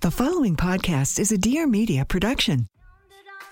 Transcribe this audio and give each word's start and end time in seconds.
The 0.00 0.10
following 0.10 0.56
podcast 0.56 1.18
is 1.18 1.32
a 1.32 1.38
Dear 1.38 1.66
Media 1.66 2.04
production. 2.04 2.66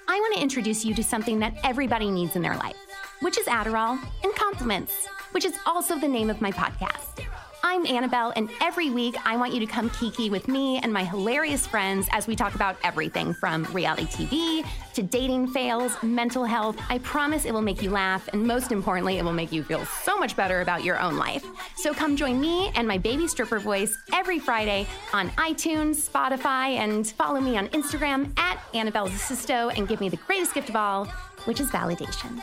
I 0.06 0.20
want 0.20 0.34
to 0.36 0.42
introduce 0.42 0.84
you 0.84 0.94
to 0.94 1.02
something 1.02 1.38
that 1.38 1.54
everybody 1.64 2.10
needs 2.10 2.36
in 2.36 2.42
their 2.42 2.56
life, 2.56 2.76
which 3.22 3.38
is 3.38 3.46
Adderall 3.46 3.98
and 4.22 4.34
compliments, 4.34 4.92
which 5.32 5.46
is 5.46 5.54
also 5.64 5.98
the 5.98 6.06
name 6.06 6.28
of 6.28 6.42
my 6.42 6.52
podcast. 6.52 7.24
I'm 7.66 7.86
Annabelle, 7.86 8.30
and 8.36 8.50
every 8.60 8.90
week 8.90 9.16
I 9.24 9.38
want 9.38 9.54
you 9.54 9.60
to 9.60 9.64
come 9.66 9.88
kiki 9.88 10.28
with 10.28 10.48
me 10.48 10.80
and 10.82 10.92
my 10.92 11.02
hilarious 11.02 11.66
friends 11.66 12.06
as 12.12 12.26
we 12.26 12.36
talk 12.36 12.54
about 12.54 12.76
everything 12.84 13.32
from 13.32 13.64
reality 13.72 14.04
TV 14.04 14.66
to 14.92 15.02
dating 15.02 15.46
fails, 15.46 15.96
mental 16.02 16.44
health. 16.44 16.76
I 16.90 16.98
promise 16.98 17.46
it 17.46 17.54
will 17.54 17.62
make 17.62 17.80
you 17.80 17.88
laugh, 17.88 18.28
and 18.34 18.46
most 18.46 18.70
importantly, 18.70 19.16
it 19.16 19.24
will 19.24 19.32
make 19.32 19.50
you 19.50 19.64
feel 19.64 19.86
so 19.86 20.18
much 20.18 20.36
better 20.36 20.60
about 20.60 20.84
your 20.84 21.00
own 21.00 21.16
life. 21.16 21.42
So 21.74 21.94
come 21.94 22.16
join 22.16 22.38
me 22.38 22.70
and 22.74 22.86
my 22.86 22.98
baby 22.98 23.26
stripper 23.26 23.58
voice 23.58 23.96
every 24.12 24.38
Friday 24.38 24.86
on 25.14 25.30
iTunes, 25.30 26.06
Spotify, 26.06 26.76
and 26.76 27.06
follow 27.12 27.40
me 27.40 27.56
on 27.56 27.68
Instagram 27.68 28.38
at 28.38 28.62
Annabelle 28.74 29.08
Zasisto 29.08 29.74
and 29.74 29.88
give 29.88 30.02
me 30.02 30.10
the 30.10 30.18
greatest 30.18 30.52
gift 30.52 30.68
of 30.68 30.76
all, 30.76 31.06
which 31.46 31.60
is 31.60 31.70
validation. 31.70 32.42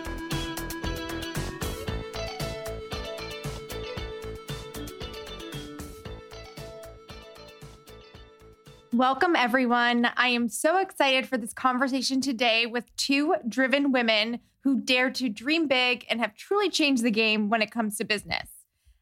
Welcome, 8.93 9.37
everyone. 9.37 10.09
I 10.17 10.27
am 10.27 10.49
so 10.49 10.77
excited 10.77 11.25
for 11.25 11.37
this 11.37 11.53
conversation 11.53 12.19
today 12.19 12.65
with 12.65 12.93
two 12.97 13.35
driven 13.47 13.93
women 13.93 14.41
who 14.65 14.81
dare 14.81 15.09
to 15.11 15.29
dream 15.29 15.69
big 15.69 16.05
and 16.09 16.19
have 16.19 16.35
truly 16.35 16.69
changed 16.69 17.01
the 17.01 17.09
game 17.09 17.47
when 17.47 17.61
it 17.61 17.71
comes 17.71 17.95
to 17.97 18.03
business. 18.03 18.49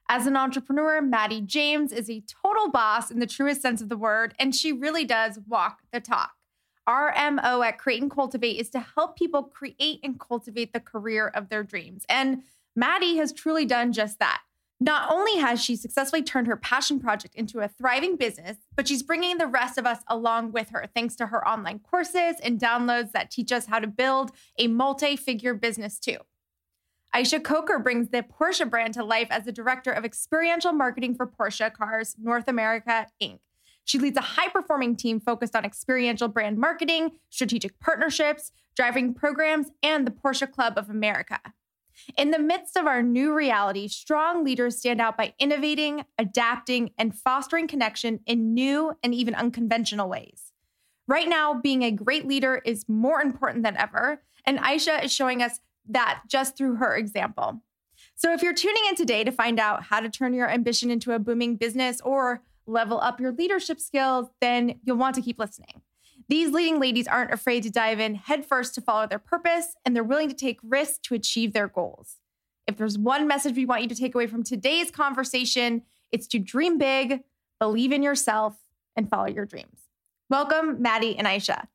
As 0.07 0.27
an 0.27 0.37
entrepreneur, 0.37 1.01
Mattie 1.01 1.41
James 1.41 1.91
is 1.91 2.07
a 2.07 2.21
total 2.43 2.69
boss 2.69 3.09
in 3.09 3.17
the 3.17 3.25
truest 3.25 3.63
sense 3.63 3.81
of 3.81 3.89
the 3.89 3.97
word, 3.97 4.35
and 4.37 4.53
she 4.53 4.71
really 4.71 5.05
does 5.05 5.39
walk 5.47 5.79
the 5.91 5.99
talk. 5.99 6.33
Our 6.85 7.11
MO 7.31 7.63
at 7.63 7.79
Create 7.79 8.03
and 8.03 8.11
Cultivate 8.11 8.59
is 8.59 8.69
to 8.69 8.79
help 8.79 9.17
people 9.17 9.41
create 9.41 10.01
and 10.03 10.19
cultivate 10.19 10.71
the 10.71 10.79
career 10.79 11.29
of 11.29 11.49
their 11.49 11.63
dreams. 11.63 12.05
And 12.07 12.43
Mattie 12.75 13.17
has 13.17 13.33
truly 13.33 13.65
done 13.65 13.91
just 13.91 14.19
that. 14.19 14.43
Not 14.81 15.11
only 15.11 15.37
has 15.37 15.61
she 15.61 15.75
successfully 15.75 16.23
turned 16.23 16.47
her 16.47 16.55
passion 16.55 16.99
project 16.99 17.35
into 17.35 17.59
a 17.59 17.67
thriving 17.67 18.15
business, 18.15 18.57
but 18.75 18.87
she's 18.87 19.03
bringing 19.03 19.37
the 19.37 19.47
rest 19.47 19.77
of 19.77 19.85
us 19.85 19.99
along 20.07 20.53
with 20.53 20.69
her 20.69 20.85
thanks 20.95 21.15
to 21.17 21.27
her 21.27 21.45
online 21.45 21.79
courses 21.79 22.35
and 22.41 22.59
downloads 22.59 23.11
that 23.11 23.29
teach 23.29 23.51
us 23.51 23.65
how 23.65 23.79
to 23.79 23.87
build 23.87 24.31
a 24.57 24.67
multi 24.67 25.17
figure 25.17 25.53
business 25.53 25.99
too. 25.99 26.17
Ayesha 27.13 27.39
Coker 27.39 27.79
brings 27.79 28.09
the 28.09 28.23
Porsche 28.23 28.69
brand 28.69 28.93
to 28.93 29.03
life 29.03 29.27
as 29.31 29.43
the 29.43 29.51
director 29.51 29.91
of 29.91 30.05
experiential 30.05 30.71
marketing 30.71 31.15
for 31.15 31.27
Porsche 31.27 31.73
Cars 31.73 32.15
North 32.21 32.47
America, 32.47 33.07
Inc. 33.21 33.39
She 33.83 33.97
leads 33.97 34.17
a 34.17 34.21
high 34.21 34.49
performing 34.49 34.95
team 34.95 35.19
focused 35.19 35.55
on 35.55 35.65
experiential 35.65 36.27
brand 36.27 36.57
marketing, 36.57 37.13
strategic 37.31 37.79
partnerships, 37.79 38.51
driving 38.75 39.15
programs, 39.15 39.71
and 39.81 40.05
the 40.05 40.11
Porsche 40.11 40.49
Club 40.49 40.77
of 40.77 40.89
America. 40.89 41.39
In 42.17 42.31
the 42.31 42.39
midst 42.39 42.77
of 42.77 42.85
our 42.85 43.01
new 43.01 43.33
reality, 43.33 43.87
strong 43.87 44.43
leaders 44.43 44.77
stand 44.77 45.01
out 45.01 45.17
by 45.17 45.33
innovating, 45.39 46.05
adapting, 46.17 46.91
and 46.97 47.17
fostering 47.17 47.67
connection 47.67 48.19
in 48.25 48.53
new 48.53 48.93
and 49.03 49.13
even 49.13 49.35
unconventional 49.35 50.09
ways. 50.09 50.51
Right 51.07 51.27
now, 51.27 51.53
being 51.53 51.83
a 51.83 51.91
great 51.91 52.27
leader 52.27 52.61
is 52.65 52.87
more 52.87 53.21
important 53.21 53.63
than 53.63 53.77
ever, 53.77 54.21
and 54.45 54.59
Ayesha 54.59 55.03
is 55.03 55.13
showing 55.13 55.41
us 55.41 55.59
that 55.87 56.21
just 56.27 56.55
through 56.55 56.75
her 56.75 56.95
example. 56.95 57.61
So, 58.15 58.33
if 58.33 58.41
you're 58.43 58.53
tuning 58.53 58.83
in 58.89 58.95
today 58.95 59.23
to 59.23 59.31
find 59.31 59.59
out 59.59 59.83
how 59.83 59.99
to 59.99 60.09
turn 60.09 60.33
your 60.33 60.49
ambition 60.49 60.91
into 60.91 61.13
a 61.13 61.19
booming 61.19 61.55
business 61.55 61.99
or 62.01 62.43
level 62.67 62.99
up 63.01 63.19
your 63.19 63.31
leadership 63.31 63.79
skills, 63.79 64.27
then 64.39 64.79
you'll 64.83 64.97
want 64.97 65.15
to 65.15 65.21
keep 65.21 65.39
listening. 65.39 65.81
These 66.29 66.51
leading 66.51 66.79
ladies 66.79 67.07
aren't 67.07 67.33
afraid 67.33 67.63
to 67.63 67.71
dive 67.71 67.99
in 67.99 68.13
headfirst 68.13 68.75
to 68.75 68.81
follow 68.81 69.07
their 69.07 69.17
purpose, 69.17 69.73
and 69.83 69.95
they're 69.95 70.03
willing 70.03 70.29
to 70.29 70.35
take 70.35 70.59
risks 70.61 70.99
to 71.05 71.15
achieve 71.15 71.53
their 71.53 71.67
goals. 71.67 72.17
If 72.67 72.77
there's 72.77 72.99
one 72.99 73.27
message 73.27 73.55
we 73.55 73.65
want 73.65 73.81
you 73.81 73.89
to 73.89 73.95
take 73.95 74.13
away 74.13 74.27
from 74.27 74.43
today's 74.43 74.91
conversation, 74.91 75.81
it's 76.11 76.27
to 76.27 76.37
dream 76.37 76.77
big, 76.77 77.21
believe 77.59 77.91
in 77.91 78.03
yourself, 78.03 78.55
and 78.95 79.09
follow 79.09 79.25
your 79.25 79.45
dreams. 79.45 79.87
Welcome, 80.29 80.79
Mattie 80.79 81.17
and 81.17 81.27
Ayesha. 81.27 81.67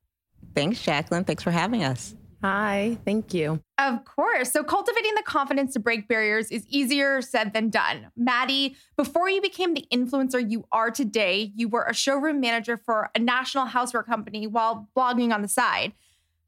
Thanks, 0.54 0.80
Jaclyn. 0.80 1.26
Thanks 1.26 1.42
for 1.42 1.50
having 1.50 1.82
us. 1.82 2.14
Hi, 2.44 2.98
thank 3.06 3.32
you. 3.32 3.62
Of 3.78 4.04
course. 4.04 4.52
So, 4.52 4.62
cultivating 4.62 5.14
the 5.14 5.22
confidence 5.22 5.72
to 5.72 5.80
break 5.80 6.08
barriers 6.08 6.50
is 6.50 6.66
easier 6.68 7.22
said 7.22 7.54
than 7.54 7.70
done. 7.70 8.08
Mattie, 8.18 8.76
before 8.98 9.30
you 9.30 9.40
became 9.40 9.72
the 9.72 9.86
influencer 9.90 10.50
you 10.50 10.66
are 10.70 10.90
today, 10.90 11.52
you 11.56 11.68
were 11.68 11.84
a 11.84 11.94
showroom 11.94 12.40
manager 12.40 12.76
for 12.76 13.08
a 13.14 13.18
national 13.18 13.68
houseware 13.68 14.04
company 14.04 14.46
while 14.46 14.90
blogging 14.94 15.32
on 15.32 15.40
the 15.40 15.48
side. 15.48 15.94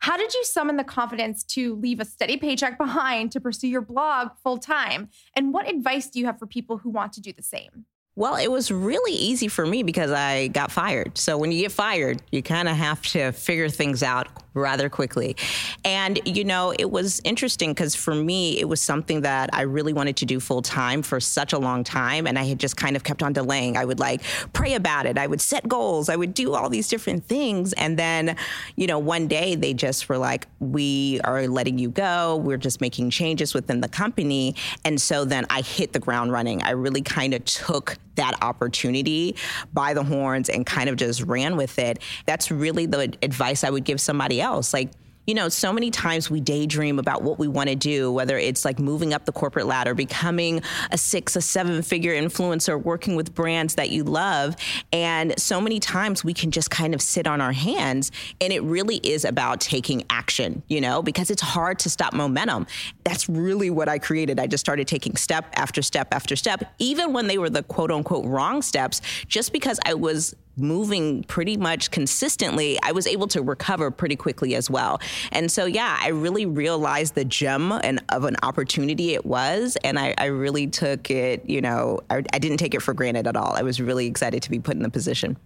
How 0.00 0.18
did 0.18 0.34
you 0.34 0.44
summon 0.44 0.76
the 0.76 0.84
confidence 0.84 1.42
to 1.44 1.76
leave 1.76 1.98
a 1.98 2.04
steady 2.04 2.36
paycheck 2.36 2.76
behind 2.76 3.32
to 3.32 3.40
pursue 3.40 3.68
your 3.68 3.80
blog 3.80 4.32
full 4.42 4.58
time? 4.58 5.08
And 5.34 5.54
what 5.54 5.66
advice 5.66 6.10
do 6.10 6.20
you 6.20 6.26
have 6.26 6.38
for 6.38 6.46
people 6.46 6.76
who 6.76 6.90
want 6.90 7.14
to 7.14 7.22
do 7.22 7.32
the 7.32 7.42
same? 7.42 7.86
Well, 8.18 8.36
it 8.36 8.50
was 8.50 8.70
really 8.70 9.12
easy 9.12 9.46
for 9.46 9.66
me 9.66 9.82
because 9.82 10.10
I 10.10 10.48
got 10.48 10.72
fired. 10.72 11.18
So 11.18 11.36
when 11.36 11.52
you 11.52 11.60
get 11.60 11.72
fired, 11.72 12.22
you 12.32 12.42
kind 12.42 12.66
of 12.66 12.74
have 12.74 13.02
to 13.08 13.30
figure 13.32 13.68
things 13.68 14.02
out 14.02 14.28
rather 14.54 14.88
quickly. 14.88 15.36
And, 15.84 16.18
you 16.24 16.42
know, 16.42 16.72
it 16.78 16.90
was 16.90 17.20
interesting 17.24 17.72
because 17.72 17.94
for 17.94 18.14
me, 18.14 18.58
it 18.58 18.66
was 18.70 18.80
something 18.80 19.20
that 19.20 19.50
I 19.52 19.62
really 19.62 19.92
wanted 19.92 20.16
to 20.16 20.24
do 20.24 20.40
full 20.40 20.62
time 20.62 21.02
for 21.02 21.20
such 21.20 21.52
a 21.52 21.58
long 21.58 21.84
time. 21.84 22.26
And 22.26 22.38
I 22.38 22.44
had 22.44 22.58
just 22.58 22.74
kind 22.78 22.96
of 22.96 23.04
kept 23.04 23.22
on 23.22 23.34
delaying. 23.34 23.76
I 23.76 23.84
would 23.84 24.00
like 24.00 24.22
pray 24.54 24.72
about 24.72 25.04
it, 25.04 25.18
I 25.18 25.26
would 25.26 25.42
set 25.42 25.68
goals, 25.68 26.08
I 26.08 26.16
would 26.16 26.32
do 26.32 26.54
all 26.54 26.70
these 26.70 26.88
different 26.88 27.26
things. 27.26 27.74
And 27.74 27.98
then, 27.98 28.34
you 28.76 28.86
know, 28.86 28.98
one 28.98 29.28
day 29.28 29.56
they 29.56 29.74
just 29.74 30.08
were 30.08 30.16
like, 30.16 30.46
we 30.58 31.20
are 31.22 31.46
letting 31.46 31.78
you 31.78 31.90
go. 31.90 32.36
We're 32.36 32.56
just 32.56 32.80
making 32.80 33.10
changes 33.10 33.52
within 33.52 33.82
the 33.82 33.88
company. 33.88 34.54
And 34.86 34.98
so 34.98 35.26
then 35.26 35.44
I 35.50 35.60
hit 35.60 35.92
the 35.92 36.00
ground 36.00 36.32
running. 36.32 36.62
I 36.62 36.70
really 36.70 37.02
kind 37.02 37.34
of 37.34 37.44
took 37.44 37.98
that 38.16 38.36
opportunity 38.42 39.36
by 39.72 39.94
the 39.94 40.02
horns 40.02 40.48
and 40.48 40.66
kind 40.66 40.88
of 40.88 40.96
just 40.96 41.22
ran 41.22 41.56
with 41.56 41.78
it. 41.78 41.98
That's 42.26 42.50
really 42.50 42.86
the 42.86 43.16
advice 43.22 43.64
I 43.64 43.70
would 43.70 43.84
give 43.84 44.00
somebody 44.00 44.40
else. 44.40 44.72
Like, 44.72 44.90
you 45.26 45.34
know, 45.34 45.48
so 45.48 45.72
many 45.72 45.90
times 45.90 46.30
we 46.30 46.40
daydream 46.40 46.98
about 46.98 47.22
what 47.22 47.38
we 47.38 47.48
want 47.48 47.68
to 47.68 47.74
do, 47.74 48.12
whether 48.12 48.38
it's 48.38 48.64
like 48.64 48.78
moving 48.78 49.12
up 49.12 49.24
the 49.24 49.32
corporate 49.32 49.66
ladder, 49.66 49.94
becoming 49.94 50.62
a 50.92 50.98
six, 50.98 51.34
a 51.34 51.40
seven 51.40 51.82
figure 51.82 52.14
influencer, 52.14 52.80
working 52.80 53.16
with 53.16 53.34
brands 53.34 53.74
that 53.74 53.90
you 53.90 54.04
love. 54.04 54.54
And 54.92 55.38
so 55.38 55.60
many 55.60 55.80
times 55.80 56.22
we 56.22 56.32
can 56.32 56.50
just 56.50 56.70
kind 56.70 56.94
of 56.94 57.02
sit 57.02 57.26
on 57.26 57.40
our 57.40 57.52
hands. 57.52 58.12
And 58.40 58.52
it 58.52 58.62
really 58.62 58.96
is 58.98 59.24
about 59.24 59.60
taking 59.60 60.04
action, 60.10 60.62
you 60.68 60.80
know, 60.80 61.02
because 61.02 61.30
it's 61.30 61.42
hard 61.42 61.80
to 61.80 61.90
stop 61.90 62.12
momentum. 62.12 62.66
That's 63.04 63.28
really 63.28 63.70
what 63.70 63.88
I 63.88 63.98
created. 63.98 64.38
I 64.38 64.46
just 64.46 64.64
started 64.64 64.86
taking 64.86 65.16
step 65.16 65.46
after 65.54 65.82
step 65.82 66.08
after 66.12 66.36
step, 66.36 66.72
even 66.78 67.12
when 67.12 67.26
they 67.26 67.38
were 67.38 67.50
the 67.50 67.62
quote 67.64 67.90
unquote 67.90 68.24
wrong 68.26 68.62
steps, 68.62 69.00
just 69.26 69.52
because 69.52 69.80
I 69.84 69.94
was 69.94 70.36
moving 70.56 71.24
pretty 71.24 71.56
much 71.56 71.90
consistently, 71.90 72.78
I 72.82 72.92
was 72.92 73.06
able 73.06 73.26
to 73.28 73.42
recover 73.42 73.90
pretty 73.90 74.16
quickly 74.16 74.54
as 74.54 74.70
well. 74.70 75.00
And 75.32 75.50
so, 75.50 75.66
yeah, 75.66 75.98
I 76.00 76.08
really 76.08 76.46
realized 76.46 77.14
the 77.14 77.24
gem 77.24 77.72
and 77.72 78.02
of 78.10 78.24
an 78.24 78.36
opportunity 78.42 79.14
it 79.14 79.26
was. 79.26 79.76
And 79.84 79.98
I, 79.98 80.14
I 80.18 80.26
really 80.26 80.66
took 80.66 81.10
it, 81.10 81.48
you 81.48 81.60
know, 81.60 82.00
I, 82.10 82.22
I 82.32 82.38
didn't 82.38 82.58
take 82.58 82.74
it 82.74 82.82
for 82.82 82.94
granted 82.94 83.26
at 83.26 83.36
all. 83.36 83.54
I 83.54 83.62
was 83.62 83.80
really 83.80 84.06
excited 84.06 84.42
to 84.42 84.50
be 84.50 84.58
put 84.58 84.76
in 84.76 84.82
the 84.82 84.90
position. 84.90 85.36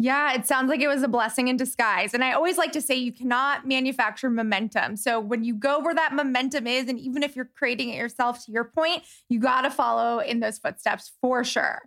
Yeah, 0.00 0.32
it 0.34 0.46
sounds 0.46 0.68
like 0.68 0.80
it 0.80 0.86
was 0.86 1.02
a 1.02 1.08
blessing 1.08 1.48
in 1.48 1.56
disguise. 1.56 2.14
And 2.14 2.22
I 2.22 2.32
always 2.32 2.56
like 2.56 2.70
to 2.72 2.80
say 2.80 2.94
you 2.94 3.10
cannot 3.10 3.66
manufacture 3.66 4.30
momentum. 4.30 4.94
So 4.94 5.18
when 5.18 5.42
you 5.42 5.54
go 5.54 5.80
where 5.80 5.94
that 5.94 6.12
momentum 6.12 6.68
is, 6.68 6.88
and 6.88 7.00
even 7.00 7.24
if 7.24 7.34
you're 7.34 7.50
creating 7.56 7.88
it 7.88 7.96
yourself, 7.96 8.44
to 8.44 8.52
your 8.52 8.62
point, 8.62 9.02
you 9.28 9.40
got 9.40 9.62
to 9.62 9.70
follow 9.70 10.20
in 10.20 10.38
those 10.38 10.58
footsteps 10.58 11.10
for 11.20 11.42
sure. 11.42 11.80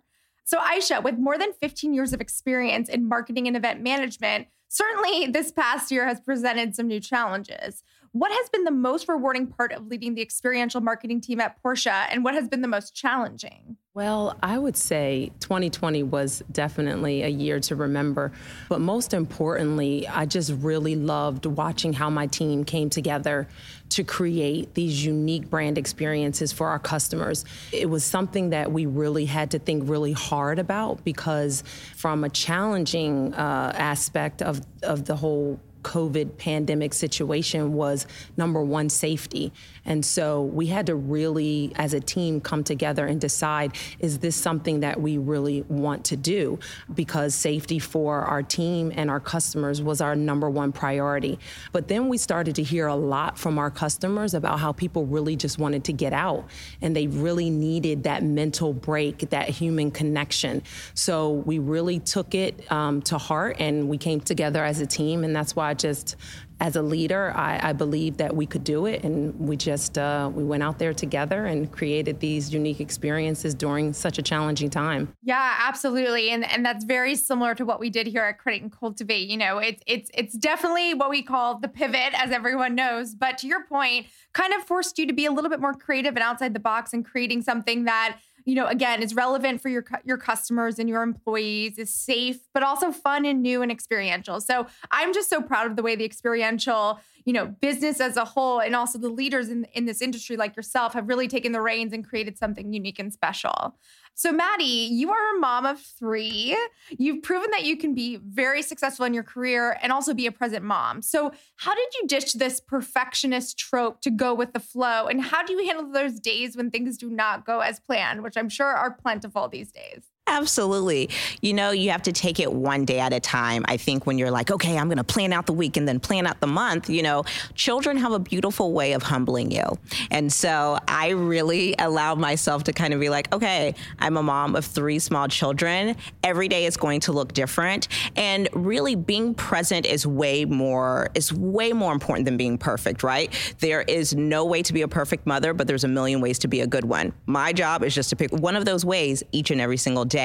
So, 0.44 0.58
Ayesha, 0.58 1.00
with 1.00 1.18
more 1.18 1.38
than 1.38 1.52
15 1.52 1.94
years 1.94 2.12
of 2.12 2.20
experience 2.20 2.88
in 2.88 3.08
marketing 3.08 3.46
and 3.46 3.56
event 3.56 3.80
management, 3.80 4.48
certainly 4.68 5.26
this 5.26 5.52
past 5.52 5.90
year 5.90 6.06
has 6.06 6.20
presented 6.20 6.74
some 6.74 6.88
new 6.88 7.00
challenges. 7.00 7.82
What 8.12 8.30
has 8.30 8.50
been 8.50 8.64
the 8.64 8.70
most 8.70 9.08
rewarding 9.08 9.46
part 9.46 9.72
of 9.72 9.86
leading 9.86 10.14
the 10.14 10.20
experiential 10.20 10.82
marketing 10.82 11.22
team 11.22 11.40
at 11.40 11.62
Porsche, 11.62 12.06
and 12.10 12.22
what 12.22 12.34
has 12.34 12.46
been 12.46 12.60
the 12.60 12.68
most 12.68 12.94
challenging? 12.94 13.78
Well, 13.94 14.36
I 14.42 14.58
would 14.58 14.76
say 14.76 15.32
2020 15.40 16.02
was 16.02 16.42
definitely 16.50 17.22
a 17.22 17.28
year 17.28 17.60
to 17.60 17.76
remember. 17.76 18.32
But 18.70 18.80
most 18.80 19.12
importantly, 19.12 20.08
I 20.08 20.24
just 20.24 20.50
really 20.50 20.96
loved 20.96 21.44
watching 21.44 21.92
how 21.92 22.08
my 22.08 22.26
team 22.26 22.64
came 22.64 22.88
together 22.88 23.48
to 23.94 24.04
create 24.04 24.74
these 24.74 25.04
unique 25.04 25.48
brand 25.50 25.78
experiences 25.78 26.52
for 26.52 26.68
our 26.68 26.78
customers. 26.78 27.44
It 27.72 27.88
was 27.88 28.04
something 28.04 28.50
that 28.50 28.72
we 28.72 28.86
really 28.86 29.26
had 29.26 29.50
to 29.52 29.58
think 29.58 29.88
really 29.88 30.12
hard 30.12 30.58
about 30.58 31.04
because, 31.04 31.62
from 31.96 32.24
a 32.24 32.28
challenging 32.28 33.34
uh, 33.34 33.72
aspect 33.74 34.42
of, 34.42 34.60
of 34.82 35.04
the 35.04 35.16
whole 35.16 35.60
COVID 35.82 36.38
pandemic 36.38 36.94
situation 36.94 37.72
was 37.72 38.06
number 38.36 38.62
one, 38.62 38.88
safety. 38.88 39.52
And 39.84 40.04
so 40.04 40.42
we 40.42 40.66
had 40.66 40.86
to 40.86 40.94
really, 40.94 41.72
as 41.76 41.92
a 41.94 42.00
team, 42.00 42.40
come 42.40 42.64
together 42.64 43.06
and 43.06 43.20
decide 43.20 43.76
is 43.98 44.18
this 44.18 44.36
something 44.36 44.80
that 44.80 45.00
we 45.00 45.18
really 45.18 45.62
want 45.62 46.04
to 46.06 46.16
do? 46.16 46.58
Because 46.94 47.34
safety 47.34 47.78
for 47.78 48.22
our 48.22 48.42
team 48.42 48.92
and 48.94 49.10
our 49.10 49.20
customers 49.20 49.82
was 49.82 50.00
our 50.00 50.14
number 50.14 50.48
one 50.48 50.72
priority. 50.72 51.38
But 51.72 51.88
then 51.88 52.08
we 52.08 52.18
started 52.18 52.54
to 52.56 52.62
hear 52.62 52.86
a 52.86 52.94
lot 52.94 53.38
from 53.38 53.58
our 53.58 53.70
customers 53.70 54.34
about 54.34 54.60
how 54.60 54.72
people 54.72 55.06
really 55.06 55.36
just 55.36 55.58
wanted 55.58 55.84
to 55.84 55.92
get 55.92 56.12
out 56.12 56.48
and 56.80 56.94
they 56.94 57.06
really 57.06 57.50
needed 57.50 58.04
that 58.04 58.22
mental 58.22 58.72
break, 58.72 59.30
that 59.30 59.48
human 59.48 59.90
connection. 59.90 60.62
So 60.94 61.30
we 61.30 61.58
really 61.58 61.98
took 61.98 62.34
it 62.34 62.70
um, 62.70 63.02
to 63.02 63.18
heart 63.18 63.56
and 63.58 63.88
we 63.88 63.98
came 63.98 64.20
together 64.20 64.64
as 64.64 64.80
a 64.80 64.86
team. 64.86 65.24
And 65.24 65.34
that's 65.34 65.56
why 65.56 65.71
I 65.72 65.74
just 65.74 66.16
as 66.60 66.76
a 66.76 66.82
leader, 66.82 67.32
I, 67.34 67.70
I 67.70 67.72
that 68.18 68.36
we 68.36 68.46
could 68.46 68.62
do 68.62 68.86
it, 68.86 69.02
and 69.02 69.36
we 69.48 69.56
just 69.56 69.98
uh, 69.98 70.30
we 70.32 70.44
went 70.44 70.62
out 70.62 70.78
there 70.78 70.92
together 70.92 71.46
and 71.46 71.70
created 71.72 72.20
these 72.20 72.52
unique 72.52 72.80
experiences 72.80 73.54
during 73.54 73.92
such 73.92 74.18
a 74.18 74.22
challenging 74.22 74.70
time. 74.70 75.12
Yeah, 75.22 75.56
absolutely, 75.60 76.30
and 76.30 76.44
and 76.44 76.64
that's 76.64 76.84
very 76.84 77.16
similar 77.16 77.54
to 77.54 77.64
what 77.64 77.80
we 77.80 77.90
did 77.90 78.06
here 78.06 78.22
at 78.22 78.38
Create 78.38 78.62
and 78.62 78.70
Cultivate. 78.70 79.28
You 79.28 79.38
know, 79.38 79.58
it's 79.58 79.82
it's 79.86 80.10
it's 80.14 80.34
definitely 80.34 80.94
what 80.94 81.10
we 81.10 81.22
call 81.22 81.58
the 81.58 81.68
pivot, 81.68 82.12
as 82.14 82.30
everyone 82.30 82.74
knows. 82.74 83.14
But 83.14 83.38
to 83.38 83.46
your 83.46 83.64
point, 83.64 84.06
kind 84.32 84.52
of 84.52 84.62
forced 84.62 84.98
you 84.98 85.06
to 85.06 85.12
be 85.12 85.26
a 85.26 85.32
little 85.32 85.50
bit 85.50 85.60
more 85.60 85.74
creative 85.74 86.14
and 86.14 86.22
outside 86.22 86.54
the 86.54 86.60
box 86.60 86.92
and 86.92 87.04
creating 87.04 87.42
something 87.42 87.84
that 87.84 88.18
you 88.44 88.54
know, 88.54 88.66
again, 88.66 89.02
is 89.02 89.14
relevant 89.14 89.60
for 89.60 89.68
your 89.68 89.84
your 90.04 90.16
customers 90.16 90.78
and 90.78 90.88
your 90.88 91.02
employees, 91.02 91.78
is 91.78 91.92
safe, 91.92 92.40
but 92.52 92.62
also 92.62 92.92
fun 92.92 93.24
and 93.24 93.42
new 93.42 93.62
and 93.62 93.70
experiential. 93.70 94.40
So 94.40 94.66
I'm 94.90 95.12
just 95.12 95.30
so 95.30 95.40
proud 95.40 95.66
of 95.66 95.76
the 95.76 95.82
way 95.82 95.96
the 95.96 96.04
experiential, 96.04 97.00
you 97.24 97.32
know, 97.32 97.46
business 97.46 98.00
as 98.00 98.16
a 98.16 98.24
whole 98.24 98.60
and 98.60 98.74
also 98.74 98.98
the 98.98 99.08
leaders 99.08 99.48
in, 99.48 99.64
in 99.72 99.86
this 99.86 100.02
industry 100.02 100.36
like 100.36 100.56
yourself 100.56 100.94
have 100.94 101.08
really 101.08 101.28
taken 101.28 101.52
the 101.52 101.60
reins 101.60 101.92
and 101.92 102.06
created 102.06 102.38
something 102.38 102.72
unique 102.72 102.98
and 102.98 103.12
special. 103.12 103.76
So, 104.14 104.30
Mattie, 104.30 104.64
you 104.64 105.10
are 105.10 105.36
a 105.36 105.40
mom 105.40 105.66
of 105.66 105.80
three. 105.80 106.56
You've 106.90 107.22
proven 107.22 107.50
that 107.52 107.64
you 107.64 107.76
can 107.76 107.94
be 107.94 108.16
very 108.16 108.62
successful 108.62 109.06
in 109.06 109.14
your 109.14 109.22
career 109.22 109.78
and 109.82 109.90
also 109.90 110.12
be 110.14 110.26
a 110.26 110.32
present 110.32 110.64
mom. 110.64 111.02
So, 111.02 111.32
how 111.56 111.74
did 111.74 111.88
you 112.00 112.06
ditch 112.06 112.34
this 112.34 112.60
perfectionist 112.60 113.58
trope 113.58 114.00
to 114.02 114.10
go 114.10 114.34
with 114.34 114.52
the 114.52 114.60
flow? 114.60 115.06
And 115.06 115.20
how 115.22 115.42
do 115.42 115.54
you 115.54 115.66
handle 115.66 115.90
those 115.90 116.20
days 116.20 116.56
when 116.56 116.70
things 116.70 116.98
do 116.98 117.08
not 117.10 117.46
go 117.46 117.60
as 117.60 117.80
planned, 117.80 118.22
which 118.22 118.36
I'm 118.36 118.48
sure 118.48 118.66
are 118.66 118.92
plentiful 118.92 119.48
these 119.48 119.72
days? 119.72 120.11
Absolutely. 120.32 121.10
You 121.42 121.52
know, 121.52 121.72
you 121.72 121.90
have 121.90 122.00
to 122.04 122.12
take 122.12 122.40
it 122.40 122.50
one 122.50 122.86
day 122.86 123.00
at 123.00 123.12
a 123.12 123.20
time. 123.20 123.66
I 123.68 123.76
think 123.76 124.06
when 124.06 124.16
you're 124.16 124.30
like, 124.30 124.50
okay, 124.50 124.78
I'm 124.78 124.88
going 124.88 124.96
to 124.96 125.04
plan 125.04 125.30
out 125.30 125.44
the 125.44 125.52
week 125.52 125.76
and 125.76 125.86
then 125.86 126.00
plan 126.00 126.26
out 126.26 126.40
the 126.40 126.46
month, 126.46 126.88
you 126.88 127.02
know, 127.02 127.24
children 127.54 127.98
have 127.98 128.12
a 128.12 128.18
beautiful 128.18 128.72
way 128.72 128.94
of 128.94 129.02
humbling 129.02 129.50
you. 129.50 129.62
And 130.10 130.32
so 130.32 130.78
I 130.88 131.10
really 131.10 131.74
allow 131.78 132.14
myself 132.14 132.64
to 132.64 132.72
kind 132.72 132.94
of 132.94 133.00
be 133.00 133.10
like, 133.10 133.30
okay, 133.34 133.74
I'm 133.98 134.16
a 134.16 134.22
mom 134.22 134.56
of 134.56 134.64
three 134.64 134.98
small 134.98 135.28
children. 135.28 135.96
Every 136.24 136.48
day 136.48 136.64
is 136.64 136.78
going 136.78 137.00
to 137.00 137.12
look 137.12 137.34
different. 137.34 137.88
And 138.16 138.48
really 138.54 138.94
being 138.94 139.34
present 139.34 139.84
is 139.84 140.06
way 140.06 140.46
more, 140.46 141.10
is 141.14 141.30
way 141.30 141.74
more 141.74 141.92
important 141.92 142.24
than 142.24 142.38
being 142.38 142.56
perfect, 142.56 143.02
right? 143.02 143.30
There 143.58 143.82
is 143.82 144.14
no 144.14 144.46
way 144.46 144.62
to 144.62 144.72
be 144.72 144.80
a 144.80 144.88
perfect 144.88 145.26
mother, 145.26 145.52
but 145.52 145.66
there's 145.66 145.84
a 145.84 145.88
million 145.88 146.22
ways 146.22 146.38
to 146.38 146.48
be 146.48 146.62
a 146.62 146.66
good 146.66 146.86
one. 146.86 147.12
My 147.26 147.52
job 147.52 147.84
is 147.84 147.94
just 147.94 148.08
to 148.10 148.16
pick 148.16 148.32
one 148.32 148.56
of 148.56 148.64
those 148.64 148.82
ways 148.82 149.22
each 149.32 149.50
and 149.50 149.60
every 149.60 149.76
single 149.76 150.06
day. 150.06 150.21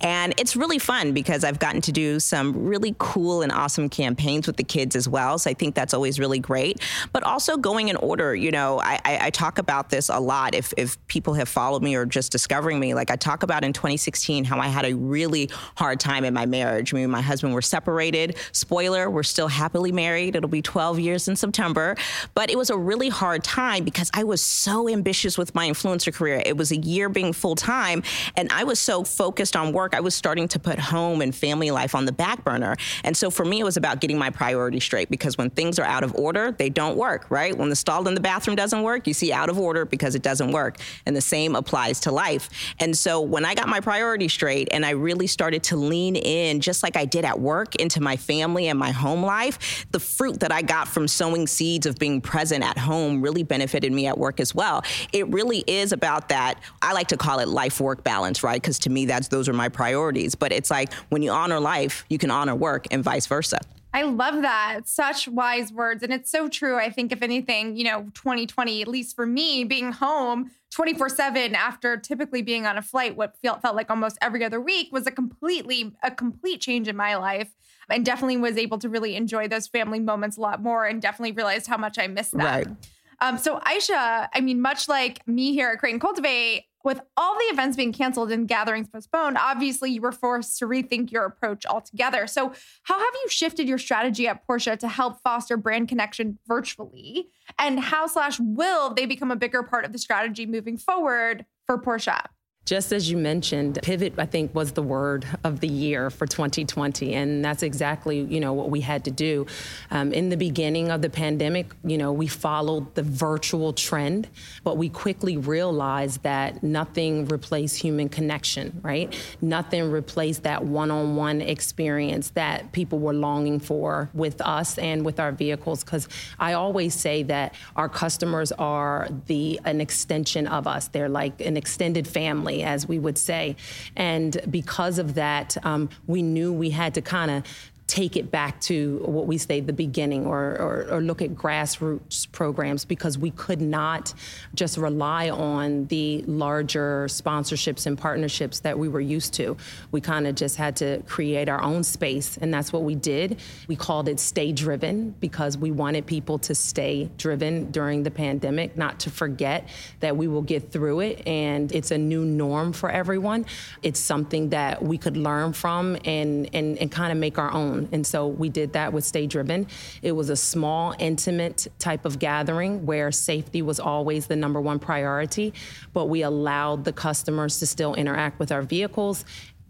And 0.00 0.34
it's 0.38 0.56
really 0.56 0.78
fun 0.78 1.12
because 1.12 1.44
I've 1.44 1.58
gotten 1.58 1.80
to 1.82 1.92
do 1.92 2.20
some 2.20 2.64
really 2.64 2.94
cool 2.98 3.42
and 3.42 3.52
awesome 3.52 3.88
campaigns 3.88 4.46
with 4.46 4.56
the 4.56 4.64
kids 4.64 4.96
as 4.96 5.08
well. 5.08 5.38
So 5.38 5.50
I 5.50 5.54
think 5.54 5.74
that's 5.74 5.94
always 5.94 6.18
really 6.18 6.38
great. 6.38 6.80
But 7.12 7.22
also 7.22 7.56
going 7.56 7.88
in 7.88 7.96
order, 7.96 8.34
you 8.34 8.50
know, 8.50 8.80
I, 8.80 9.00
I, 9.04 9.26
I 9.26 9.30
talk 9.30 9.58
about 9.58 9.90
this 9.90 10.08
a 10.08 10.18
lot 10.18 10.54
if, 10.54 10.72
if 10.76 11.04
people 11.08 11.34
have 11.34 11.48
followed 11.48 11.82
me 11.82 11.94
or 11.94 12.06
just 12.06 12.32
discovering 12.32 12.78
me. 12.78 12.94
Like 12.94 13.10
I 13.10 13.16
talk 13.16 13.42
about 13.42 13.64
in 13.64 13.72
2016 13.72 14.44
how 14.44 14.58
I 14.58 14.68
had 14.68 14.84
a 14.84 14.94
really 14.94 15.50
hard 15.76 16.00
time 16.00 16.24
in 16.24 16.34
my 16.34 16.46
marriage. 16.46 16.92
Me 16.92 17.02
and 17.02 17.12
my 17.12 17.20
husband 17.20 17.54
were 17.54 17.62
separated. 17.62 18.36
Spoiler, 18.52 19.10
we're 19.10 19.22
still 19.22 19.48
happily 19.48 19.92
married. 19.92 20.36
It'll 20.36 20.48
be 20.48 20.62
12 20.62 21.00
years 21.00 21.28
in 21.28 21.36
September. 21.36 21.96
But 22.34 22.50
it 22.50 22.58
was 22.58 22.70
a 22.70 22.76
really 22.76 23.08
hard 23.08 23.44
time 23.44 23.84
because 23.84 24.10
I 24.14 24.24
was 24.24 24.40
so 24.40 24.88
ambitious 24.88 25.36
with 25.36 25.54
my 25.54 25.68
influencer 25.68 26.12
career. 26.12 26.42
It 26.44 26.56
was 26.56 26.70
a 26.70 26.76
year 26.76 27.08
being 27.08 27.32
full 27.32 27.54
time, 27.54 28.02
and 28.36 28.50
I 28.52 28.64
was 28.64 28.78
so 28.78 29.04
focused 29.04 29.21
on 29.56 29.72
work, 29.72 29.94
I 29.94 30.00
was 30.00 30.14
starting 30.14 30.48
to 30.48 30.58
put 30.58 30.78
home 30.78 31.20
and 31.20 31.34
family 31.34 31.70
life 31.70 31.94
on 31.94 32.04
the 32.04 32.12
back 32.12 32.44
burner. 32.44 32.76
And 33.04 33.16
so 33.16 33.30
for 33.30 33.44
me, 33.44 33.60
it 33.60 33.64
was 33.64 33.76
about 33.76 34.00
getting 34.00 34.18
my 34.18 34.30
priorities 34.30 34.84
straight 34.84 35.10
because 35.10 35.36
when 35.38 35.50
things 35.50 35.78
are 35.78 35.84
out 35.84 36.04
of 36.04 36.14
order, 36.14 36.52
they 36.52 36.70
don't 36.70 36.96
work, 36.96 37.30
right? 37.30 37.56
When 37.56 37.68
the 37.68 37.76
stall 37.76 38.08
in 38.08 38.14
the 38.14 38.20
bathroom 38.20 38.56
doesn't 38.56 38.82
work, 38.82 39.06
you 39.06 39.14
see 39.14 39.32
out 39.32 39.48
of 39.48 39.58
order 39.58 39.84
because 39.84 40.14
it 40.14 40.22
doesn't 40.22 40.52
work. 40.52 40.78
And 41.06 41.16
the 41.16 41.20
same 41.20 41.54
applies 41.56 42.00
to 42.00 42.12
life. 42.12 42.48
And 42.78 42.96
so 42.96 43.20
when 43.20 43.44
I 43.44 43.54
got 43.54 43.68
my 43.68 43.80
priorities 43.80 44.32
straight 44.32 44.68
and 44.70 44.84
I 44.84 44.90
really 44.90 45.26
started 45.26 45.62
to 45.64 45.76
lean 45.76 46.16
in, 46.16 46.60
just 46.60 46.82
like 46.82 46.96
I 46.96 47.04
did 47.04 47.24
at 47.24 47.38
work, 47.38 47.74
into 47.76 48.00
my 48.00 48.16
family 48.16 48.68
and 48.68 48.78
my 48.78 48.90
home 48.90 49.22
life, 49.22 49.86
the 49.92 50.00
fruit 50.00 50.40
that 50.40 50.52
I 50.52 50.62
got 50.62 50.88
from 50.88 51.08
sowing 51.08 51.46
seeds 51.46 51.86
of 51.86 51.98
being 51.98 52.20
present 52.20 52.64
at 52.64 52.78
home 52.78 53.22
really 53.22 53.42
benefited 53.42 53.92
me 53.92 54.06
at 54.06 54.18
work 54.18 54.40
as 54.40 54.54
well. 54.54 54.82
It 55.12 55.28
really 55.28 55.64
is 55.66 55.92
about 55.92 56.28
that. 56.30 56.60
I 56.80 56.92
like 56.92 57.08
to 57.08 57.16
call 57.16 57.38
it 57.38 57.48
life 57.48 57.80
work 57.80 58.04
balance, 58.04 58.42
right? 58.42 58.60
Because 58.60 58.78
to 58.80 58.90
me, 58.90 59.06
that's 59.12 59.28
those 59.28 59.48
are 59.48 59.52
my 59.52 59.68
priorities. 59.68 60.34
But 60.34 60.52
it's 60.52 60.70
like 60.70 60.92
when 61.10 61.22
you 61.22 61.30
honor 61.30 61.60
life, 61.60 62.04
you 62.08 62.18
can 62.18 62.30
honor 62.30 62.54
work 62.54 62.86
and 62.90 63.04
vice 63.04 63.26
versa. 63.26 63.58
I 63.94 64.02
love 64.04 64.40
that. 64.40 64.80
Such 64.88 65.28
wise 65.28 65.70
words. 65.70 66.02
And 66.02 66.12
it's 66.14 66.30
so 66.30 66.48
true. 66.48 66.78
I 66.78 66.88
think, 66.88 67.12
if 67.12 67.22
anything, 67.22 67.76
you 67.76 67.84
know, 67.84 68.04
2020, 68.14 68.80
at 68.80 68.88
least 68.88 69.14
for 69.14 69.26
me, 69.26 69.64
being 69.64 69.92
home 69.92 70.50
24 70.70 71.10
7 71.10 71.54
after 71.54 71.98
typically 71.98 72.40
being 72.40 72.64
on 72.64 72.78
a 72.78 72.82
flight, 72.82 73.16
what 73.16 73.36
felt, 73.42 73.60
felt 73.60 73.76
like 73.76 73.90
almost 73.90 74.16
every 74.22 74.42
other 74.44 74.60
week 74.60 74.88
was 74.92 75.06
a 75.06 75.10
completely, 75.10 75.92
a 76.02 76.10
complete 76.10 76.62
change 76.62 76.88
in 76.88 76.96
my 76.96 77.16
life. 77.16 77.52
And 77.90 78.06
definitely 78.06 78.38
was 78.38 78.56
able 78.56 78.78
to 78.78 78.88
really 78.88 79.16
enjoy 79.16 79.48
those 79.48 79.66
family 79.66 80.00
moments 80.00 80.38
a 80.38 80.40
lot 80.40 80.62
more 80.62 80.86
and 80.86 81.02
definitely 81.02 81.32
realized 81.32 81.66
how 81.66 81.76
much 81.76 81.98
I 81.98 82.06
missed 82.06 82.32
that. 82.32 82.66
Right. 82.66 82.76
Um, 83.20 83.36
so, 83.38 83.60
Ayesha, 83.64 84.30
I 84.32 84.40
mean, 84.40 84.62
much 84.62 84.88
like 84.88 85.26
me 85.28 85.52
here 85.52 85.70
at 85.70 85.78
Create 85.78 85.92
and 85.92 86.00
Cultivate, 86.00 86.64
with 86.84 87.00
all 87.16 87.34
the 87.34 87.44
events 87.52 87.76
being 87.76 87.92
canceled 87.92 88.32
and 88.32 88.48
gatherings 88.48 88.88
postponed, 88.88 89.38
obviously 89.38 89.90
you 89.90 90.00
were 90.00 90.12
forced 90.12 90.58
to 90.58 90.66
rethink 90.66 91.10
your 91.10 91.24
approach 91.24 91.64
altogether. 91.66 92.26
So, 92.26 92.52
how 92.84 92.98
have 92.98 93.14
you 93.22 93.28
shifted 93.28 93.68
your 93.68 93.78
strategy 93.78 94.28
at 94.28 94.46
Porsche 94.46 94.78
to 94.78 94.88
help 94.88 95.20
foster 95.22 95.56
brand 95.56 95.88
connection 95.88 96.38
virtually? 96.46 97.28
And 97.58 97.80
how 97.80 98.06
slash 98.06 98.38
will 98.40 98.94
they 98.94 99.06
become 99.06 99.30
a 99.30 99.36
bigger 99.36 99.62
part 99.62 99.84
of 99.84 99.92
the 99.92 99.98
strategy 99.98 100.46
moving 100.46 100.76
forward 100.76 101.46
for 101.66 101.78
Porsche? 101.78 102.24
Just 102.64 102.92
as 102.92 103.10
you 103.10 103.16
mentioned, 103.16 103.80
pivot, 103.82 104.14
I 104.18 104.26
think, 104.26 104.54
was 104.54 104.70
the 104.70 104.84
word 104.84 105.26
of 105.42 105.58
the 105.58 105.66
year 105.66 106.10
for 106.10 106.28
2020. 106.28 107.12
And 107.12 107.44
that's 107.44 107.64
exactly, 107.64 108.20
you 108.20 108.38
know, 108.38 108.52
what 108.52 108.70
we 108.70 108.80
had 108.80 109.04
to 109.06 109.10
do. 109.10 109.46
Um, 109.90 110.12
in 110.12 110.28
the 110.28 110.36
beginning 110.36 110.88
of 110.88 111.02
the 111.02 111.10
pandemic, 111.10 111.72
you 111.82 111.98
know, 111.98 112.12
we 112.12 112.28
followed 112.28 112.94
the 112.94 113.02
virtual 113.02 113.72
trend, 113.72 114.28
but 114.62 114.76
we 114.76 114.88
quickly 114.88 115.36
realized 115.36 116.22
that 116.22 116.62
nothing 116.62 117.26
replaced 117.26 117.78
human 117.78 118.08
connection, 118.08 118.80
right? 118.84 119.12
Nothing 119.40 119.90
replaced 119.90 120.44
that 120.44 120.64
one-on-one 120.64 121.40
experience 121.40 122.30
that 122.30 122.70
people 122.70 123.00
were 123.00 123.12
longing 123.14 123.58
for 123.58 124.08
with 124.14 124.40
us 124.40 124.78
and 124.78 125.04
with 125.04 125.18
our 125.18 125.32
vehicles. 125.32 125.82
Because 125.82 126.08
I 126.38 126.52
always 126.52 126.94
say 126.94 127.24
that 127.24 127.56
our 127.74 127.88
customers 127.88 128.52
are 128.52 129.08
the 129.26 129.60
an 129.64 129.80
extension 129.80 130.46
of 130.46 130.68
us. 130.68 130.86
They're 130.86 131.08
like 131.08 131.40
an 131.40 131.56
extended 131.56 132.06
family 132.06 132.51
family, 132.52 132.62
as 132.62 132.86
we 132.88 132.98
would 132.98 133.18
say. 133.18 133.56
And 133.96 134.40
because 134.50 134.98
of 134.98 135.14
that, 135.14 135.56
um, 135.64 135.88
we 136.06 136.22
knew 136.22 136.52
we 136.52 136.70
had 136.70 136.94
to 136.94 137.02
kind 137.02 137.30
of 137.30 137.44
take 137.92 138.16
it 138.16 138.30
back 138.30 138.58
to 138.58 139.02
what 139.04 139.26
we 139.26 139.36
say 139.36 139.60
the 139.60 139.70
beginning 139.70 140.24
or, 140.24 140.56
or, 140.58 140.86
or, 140.92 141.02
look 141.02 141.20
at 141.20 141.34
grassroots 141.34 142.26
programs 142.32 142.86
because 142.86 143.18
we 143.18 143.30
could 143.32 143.60
not 143.60 144.14
just 144.54 144.78
rely 144.78 145.28
on 145.28 145.84
the 145.88 146.22
larger 146.26 147.04
sponsorships 147.10 147.84
and 147.84 147.98
partnerships 147.98 148.60
that 148.60 148.78
we 148.78 148.88
were 148.88 149.02
used 149.02 149.34
to. 149.34 149.58
We 149.90 150.00
kind 150.00 150.26
of 150.26 150.36
just 150.36 150.56
had 150.56 150.74
to 150.76 151.02
create 151.02 151.50
our 151.50 151.62
own 151.62 151.84
space, 151.84 152.38
and 152.38 152.54
that's 152.54 152.72
what 152.72 152.82
we 152.82 152.94
did. 152.94 153.40
We 153.68 153.76
called 153.76 154.08
it 154.08 154.18
Stay 154.18 154.52
Driven 154.52 155.10
because 155.20 155.58
we 155.58 155.70
wanted 155.70 156.06
people 156.06 156.38
to 156.38 156.54
stay 156.54 157.10
driven 157.18 157.70
during 157.72 158.04
the 158.04 158.10
pandemic, 158.10 158.74
not 158.74 159.00
to 159.00 159.10
forget 159.10 159.68
that 160.00 160.16
we 160.16 160.28
will 160.28 160.40
get 160.40 160.72
through 160.72 161.00
it, 161.00 161.26
and 161.28 161.70
it's 161.72 161.90
a 161.90 161.98
new 161.98 162.24
norm 162.24 162.72
for 162.72 162.88
everyone. 162.88 163.44
It's 163.82 164.00
something 164.00 164.48
that 164.48 164.82
we 164.82 164.96
could 164.96 165.18
learn 165.18 165.52
from 165.52 165.98
and, 166.06 166.48
and, 166.54 166.78
and 166.78 166.90
kind 166.90 167.12
of 167.12 167.18
make 167.18 167.36
our 167.38 167.52
own. 167.52 167.81
And 167.92 168.06
so 168.06 168.26
we 168.26 168.48
did 168.48 168.72
that 168.74 168.92
with 168.92 169.04
Stay 169.04 169.26
Driven. 169.26 169.66
It 170.02 170.12
was 170.12 170.30
a 170.30 170.36
small, 170.36 170.94
intimate 170.98 171.66
type 171.78 172.04
of 172.04 172.18
gathering 172.18 172.86
where 172.86 173.10
safety 173.10 173.62
was 173.62 173.80
always 173.80 174.26
the 174.26 174.36
number 174.36 174.60
one 174.60 174.78
priority, 174.78 175.52
but 175.92 176.06
we 176.06 176.22
allowed 176.22 176.84
the 176.84 176.92
customers 176.92 177.58
to 177.58 177.66
still 177.66 177.94
interact 177.94 178.38
with 178.38 178.52
our 178.52 178.62
vehicles 178.62 179.24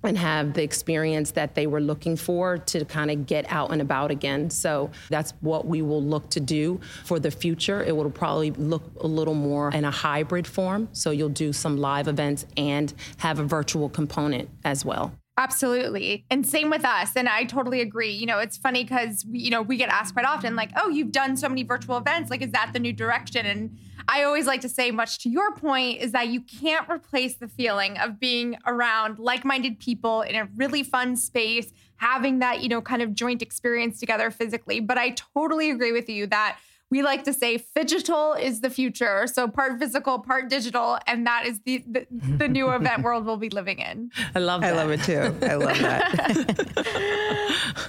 and 0.05 0.19
have 0.19 0.55
the 0.55 0.63
experience 0.63 1.33
that 1.33 1.55
they 1.55 1.67
were 1.67 1.81
looking 1.81 2.17
for 2.17 2.59
to 2.59 2.85
kind 2.85 3.11
of 3.11 3.27
get 3.27 3.51
out 3.51 3.71
and 3.71 3.81
about 3.81 4.11
again. 4.11 4.51
So 4.51 4.91
that's 5.09 5.33
what 5.41 5.67
we 5.67 5.83
will 5.83 6.03
look 6.03 6.29
to 6.31 6.41
do 6.41 6.81
for 7.05 7.19
the 7.21 7.31
future. 7.31 7.83
It 7.83 7.97
will 7.97 8.11
probably 8.11 8.51
look 8.53 8.83
a 9.01 9.07
little 9.07 9.35
more 9.35 9.71
in 9.71 9.85
a 9.85 9.91
hybrid 9.91 10.47
form. 10.47 10.89
So 10.93 11.11
you'll 11.11 11.29
do 11.29 11.53
some 11.53 11.77
live 11.77 12.09
events 12.09 12.47
and 12.57 12.93
have 13.19 13.39
a 13.39 13.45
virtual 13.45 13.89
component 13.89 14.49
as 14.65 14.85
well. 14.85 15.13
Absolutely. 15.43 16.25
And 16.31 16.47
same 16.47 16.71
with 16.71 16.85
us. 16.85 17.17
And 17.17 17.29
I 17.29 17.43
totally 17.43 17.81
agree. 17.81 18.13
You 18.13 18.27
know, 18.27 18.39
it's 18.39 18.57
funny 18.57 18.85
because, 18.85 19.25
you 19.29 19.51
know, 19.51 19.61
we 19.61 19.77
get 19.77 19.89
asked 19.89 20.15
quite 20.15 20.25
often, 20.25 20.55
like, 20.55 20.71
oh, 20.77 20.89
you've 20.89 21.11
done 21.11 21.37
so 21.37 21.49
many 21.49 21.65
virtual 21.65 21.97
events. 21.97 22.31
Like, 22.31 22.43
is 22.43 22.53
that 22.53 22.71
the 22.73 22.79
new 22.79 22.93
direction? 22.93 23.45
And 23.45 23.77
I 24.07 24.23
always 24.23 24.47
like 24.47 24.61
to 24.61 24.69
say, 24.69 24.93
much 24.93 25.19
to 25.21 25.29
your 25.29 25.53
point, 25.57 26.01
is 26.01 26.13
that 26.13 26.29
you 26.29 26.43
can't 26.43 26.89
replace 26.89 27.35
the 27.35 27.49
feeling 27.49 27.99
of 27.99 28.21
being 28.21 28.57
around 28.67 29.19
like 29.19 29.45
minded 29.45 29.81
people 29.81 30.23
in 30.23 30.37
a 30.37 30.49
really 30.55 30.85
fun 30.85 31.17
space, 31.17 31.73
having 31.97 32.39
that, 32.39 32.63
you 32.63 32.69
know, 32.69 32.81
kind 32.81 33.03
of 33.03 33.13
joint 33.13 33.43
experience 33.43 33.99
together 33.99 34.31
physically. 34.31 34.79
But 34.79 34.97
I 34.97 35.11
totally 35.35 35.71
agree 35.71 35.91
with 35.91 36.09
you 36.09 36.29
that 36.29 36.59
we 36.93 37.03
like 37.03 37.25
to 37.25 37.33
say 37.33 37.57
phygital 37.59 38.39
is 38.39 38.61
the 38.61 38.69
future. 38.69 39.27
So 39.27 39.49
part 39.49 39.79
physical, 39.79 40.19
part 40.19 40.51
digital, 40.51 40.99
and 41.07 41.27
that 41.27 41.47
is 41.47 41.59
the 41.65 41.83
the, 41.87 42.07
the 42.11 42.49
new 42.49 42.71
event 42.75 43.03
world 43.03 43.25
we'll 43.25 43.39
be 43.39 43.49
living 43.49 43.79
in. 43.79 44.11
I 44.35 44.41
love 44.41 44.61
that. 44.61 44.75
I 44.75 44.77
love 44.77 44.91
it 44.91 45.03
too. 45.03 45.35
I 45.41 45.55
love 45.55 45.79
that. 45.81 46.03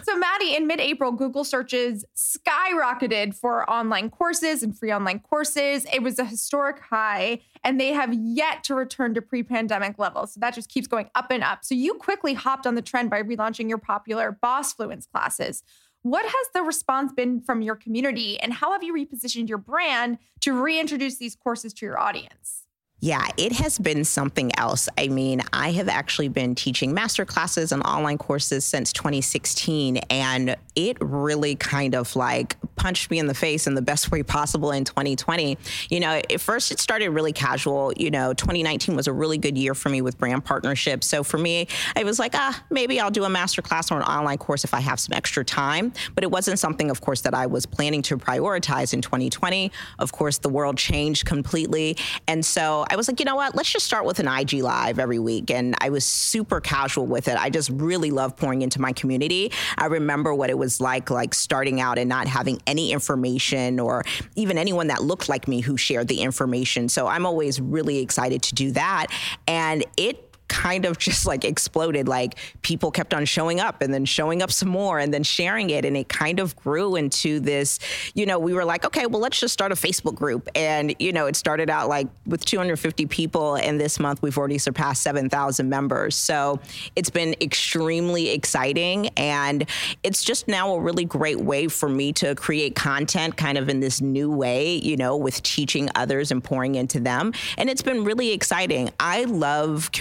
so 0.03 0.15
Mattie, 0.15 0.55
in 0.55 0.67
mid-April, 0.67 1.12
Google 1.12 1.43
searches 1.43 2.05
skyrocketed 2.15 3.36
for 3.36 3.69
online 3.69 4.10
courses 4.10 4.63
and 4.63 4.77
free 4.77 4.93
online 4.93 5.19
courses. 5.19 5.86
It 5.91 6.01
was 6.01 6.17
a 6.17 6.24
historic 6.24 6.79
high, 6.79 7.41
and 7.62 7.81
they 7.81 7.91
have 7.91 8.13
yet 8.13 8.63
to 8.63 8.74
return 8.74 9.13
to 9.15 9.22
pre-pandemic 9.22 10.00
levels. 10.00 10.33
So 10.33 10.39
that 10.39 10.55
just 10.55 10.69
keeps 10.69 10.88
going 10.88 11.10
up 11.13 11.29
and 11.29 11.43
up. 11.43 11.65
So 11.65 11.75
you 11.75 11.95
quickly 11.95 12.36
hopped 12.36 12.65
on 12.65 12.75
the 12.75 12.81
trend 12.81 13.10
by 13.10 13.22
relaunching 13.22 13.67
your 13.67 13.79
popular 13.79 14.31
Boss 14.31 14.74
Fluence 14.74 15.12
classes. 15.12 15.62
What 16.03 16.25
has 16.25 16.48
the 16.53 16.63
response 16.63 17.13
been 17.13 17.39
from 17.39 17.62
your 17.62 17.77
community, 17.77 18.38
and 18.38 18.51
how 18.51 18.74
have 18.74 18.83
you 18.83 18.93
repositioned 18.93 19.48
your 19.48 19.57
brand 19.57 20.17
to 20.41 20.51
reintroduce 20.51 21.17
these 21.17 21.33
courses 21.33 21.74
to 21.75 21.86
your 21.86 21.98
audience? 21.98 22.65
Yeah, 23.03 23.27
it 23.36 23.51
has 23.51 23.77
been 23.77 24.05
something 24.05 24.57
else. 24.57 24.88
I 24.98 25.10
mean, 25.10 25.41
I 25.51 25.72
have 25.72 25.89
actually 25.89 26.29
been 26.29 26.55
teaching 26.55 26.93
master 26.93 27.25
classes 27.25 27.74
and 27.74 27.83
online 27.83 28.17
courses 28.17 28.63
since 28.63 28.93
2016, 28.93 29.98
and 30.10 30.55
it 30.74 30.98
really 31.01 31.55
kind 31.55 31.95
of 31.95 32.15
like 32.15 32.55
punched 32.77 33.12
me 33.12 33.19
in 33.19 33.27
the 33.27 33.33
face 33.33 33.67
in 33.67 33.75
the 33.75 33.81
best 33.81 34.10
way 34.10 34.24
possible 34.24 34.72
in 34.72 34.86
2020. 34.86 35.57
You 35.89 36.00
know, 36.00 36.22
at 36.29 36.39
first 36.39 36.72
it 36.72 36.79
started 36.79 37.10
really 37.10 37.33
casual. 37.33 37.91
You 37.98 38.10
know, 38.10 38.33
2019 38.33 38.95
was 38.95 39.07
a 39.07 39.13
really 39.13 39.38
good 39.38 39.57
year 39.57 39.75
for 39.75 39.89
me 39.89 40.01
with 40.01 40.17
brand 40.17 40.45
partnerships. 40.45 41.05
So 41.05 41.24
for 41.24 41.38
me, 41.38 41.67
I 41.98 42.05
was 42.05 42.19
like, 42.19 42.33
ah, 42.36 42.63
maybe 42.69 43.01
I'll 43.01 43.12
do 43.12 43.25
a 43.25 43.29
master 43.29 43.62
class 43.62 43.91
or 43.91 43.98
an 43.98 44.03
online 44.03 44.38
course 44.38 44.63
if 44.63 44.74
I 44.74 44.79
have 44.79 45.01
some 45.01 45.13
extra 45.13 45.43
time. 45.43 45.91
But 46.15 46.24
it 46.24 46.31
wasn't 46.31 46.57
something, 46.57 46.89
of 46.89 47.01
course, 47.01 47.19
that 47.22 47.33
I 47.33 47.48
was 47.48 47.65
planning 47.65 48.01
to 48.03 48.17
prioritize 48.17 48.93
in 48.93 49.01
2020. 49.01 49.74
Of 50.00 50.13
course, 50.13 50.38
the 50.38 50.50
world 50.50 50.77
changed 50.77 51.25
completely. 51.25 51.98
And 52.29 52.45
so 52.45 52.86
I 52.94 52.96
was 52.96 53.08
like, 53.08 53.20
you 53.20 53.26
know 53.26 53.36
what? 53.36 53.56
Let's 53.56 53.72
just 53.72 53.88
start 53.88 54.06
with 54.06 54.20
an 54.20 54.28
IG 54.28 54.62
live 54.62 55.00
every 55.00 55.18
week. 55.18 55.50
And 55.50 55.74
I 55.82 55.90
was 55.90 56.06
super 56.06 56.62
casual 56.62 57.08
with 57.08 57.28
it. 57.28 57.36
I 57.36 57.50
just 57.50 57.72
really 57.72 58.12
love 58.12 58.38
pouring 58.38 58.62
into 58.62 58.80
my 58.80 58.94
community. 58.94 59.52
I 59.80 59.88
remember 59.88 60.36
what 60.36 60.52
it 60.52 60.60
was 60.60 60.80
like, 60.80 61.10
like 61.10 61.34
starting 61.34 61.82
out 61.82 61.98
and 61.98 62.08
not 62.08 62.28
having 62.28 62.62
any 62.68 62.92
information 62.92 63.80
or 63.80 64.04
even 64.36 64.60
anyone 64.60 64.88
that 64.88 65.02
looked 65.02 65.28
like 65.28 65.48
me 65.48 65.62
who 65.62 65.76
shared 65.76 66.08
the 66.08 66.22
information. 66.22 66.88
So 66.88 67.08
I'm 67.08 67.26
always 67.26 67.60
really 67.60 67.98
excited 67.98 68.44
to 68.44 68.54
do 68.54 68.72
that. 68.74 69.08
And 69.48 69.84
it 69.98 70.33
kind 70.53 70.86
of 70.86 71.00
just 71.00 71.25
like 71.25 71.43
exploded. 71.43 72.07
Like 72.07 72.36
people 72.62 72.91
kept 72.91 73.13
on 73.13 73.25
showing 73.25 73.60
up 73.60 73.81
and 73.81 73.91
then 73.91 74.05
showing 74.05 74.43
up 74.43 74.51
some 74.51 74.69
more 74.69 75.00
and 75.00 75.12
then 75.12 75.24
sharing 75.24 75.72
it. 75.72 75.83
And 75.83 75.98
it 75.98 76.07
kind 76.10 76.39
of 76.39 76.55
grew 76.55 76.95
into 76.95 77.39
this, 77.39 77.79
you 78.13 78.27
know, 78.27 78.38
we 78.38 78.53
were 78.53 78.63
like, 78.63 78.86
okay, 78.86 79.07
well, 79.07 79.19
let's 79.19 79.39
just 79.39 79.51
start 79.51 79.72
a 79.72 79.75
Facebook 79.75 80.13
group. 80.13 80.48
And, 80.53 80.95
you 81.00 81.12
know, 81.12 81.25
it 81.25 81.36
started 81.36 81.72
out 81.72 81.89
like 81.89 82.07
with 82.27 82.45
250 82.45 83.07
people. 83.07 83.55
And 83.55 83.81
this 83.81 84.00
month 84.00 84.22
we've 84.22 84.38
already 84.38 84.60
surpassed 84.60 85.01
7,000 85.01 85.67
members. 85.67 86.15
So 86.15 86.60
it's 86.95 87.10
been 87.10 87.36
extremely 87.41 88.29
exciting. 88.29 89.07
And 89.17 89.67
it's 90.03 90.24
just 90.24 90.48
now 90.48 90.75
a 90.75 90.79
really 90.79 91.05
great 91.05 91.39
way 91.39 91.67
for 91.67 91.89
me 91.89 92.13
to 92.13 92.36
create 92.36 92.75
content 92.75 93.38
kind 93.38 93.57
of 93.57 93.69
in 93.69 93.79
this 93.79 94.01
new 94.01 94.29
way, 94.29 94.75
you 94.75 94.98
know, 94.98 95.17
with 95.17 95.41
teaching 95.41 95.89
others 95.95 96.31
and 96.31 96.43
pouring 96.43 96.75
into 96.75 97.00
them. 97.00 97.33
And 97.57 97.72
it's 97.72 97.81
been 97.81 98.03
really 98.03 98.31
exciting. 98.31 98.91
I 99.00 99.24
love 99.24 99.91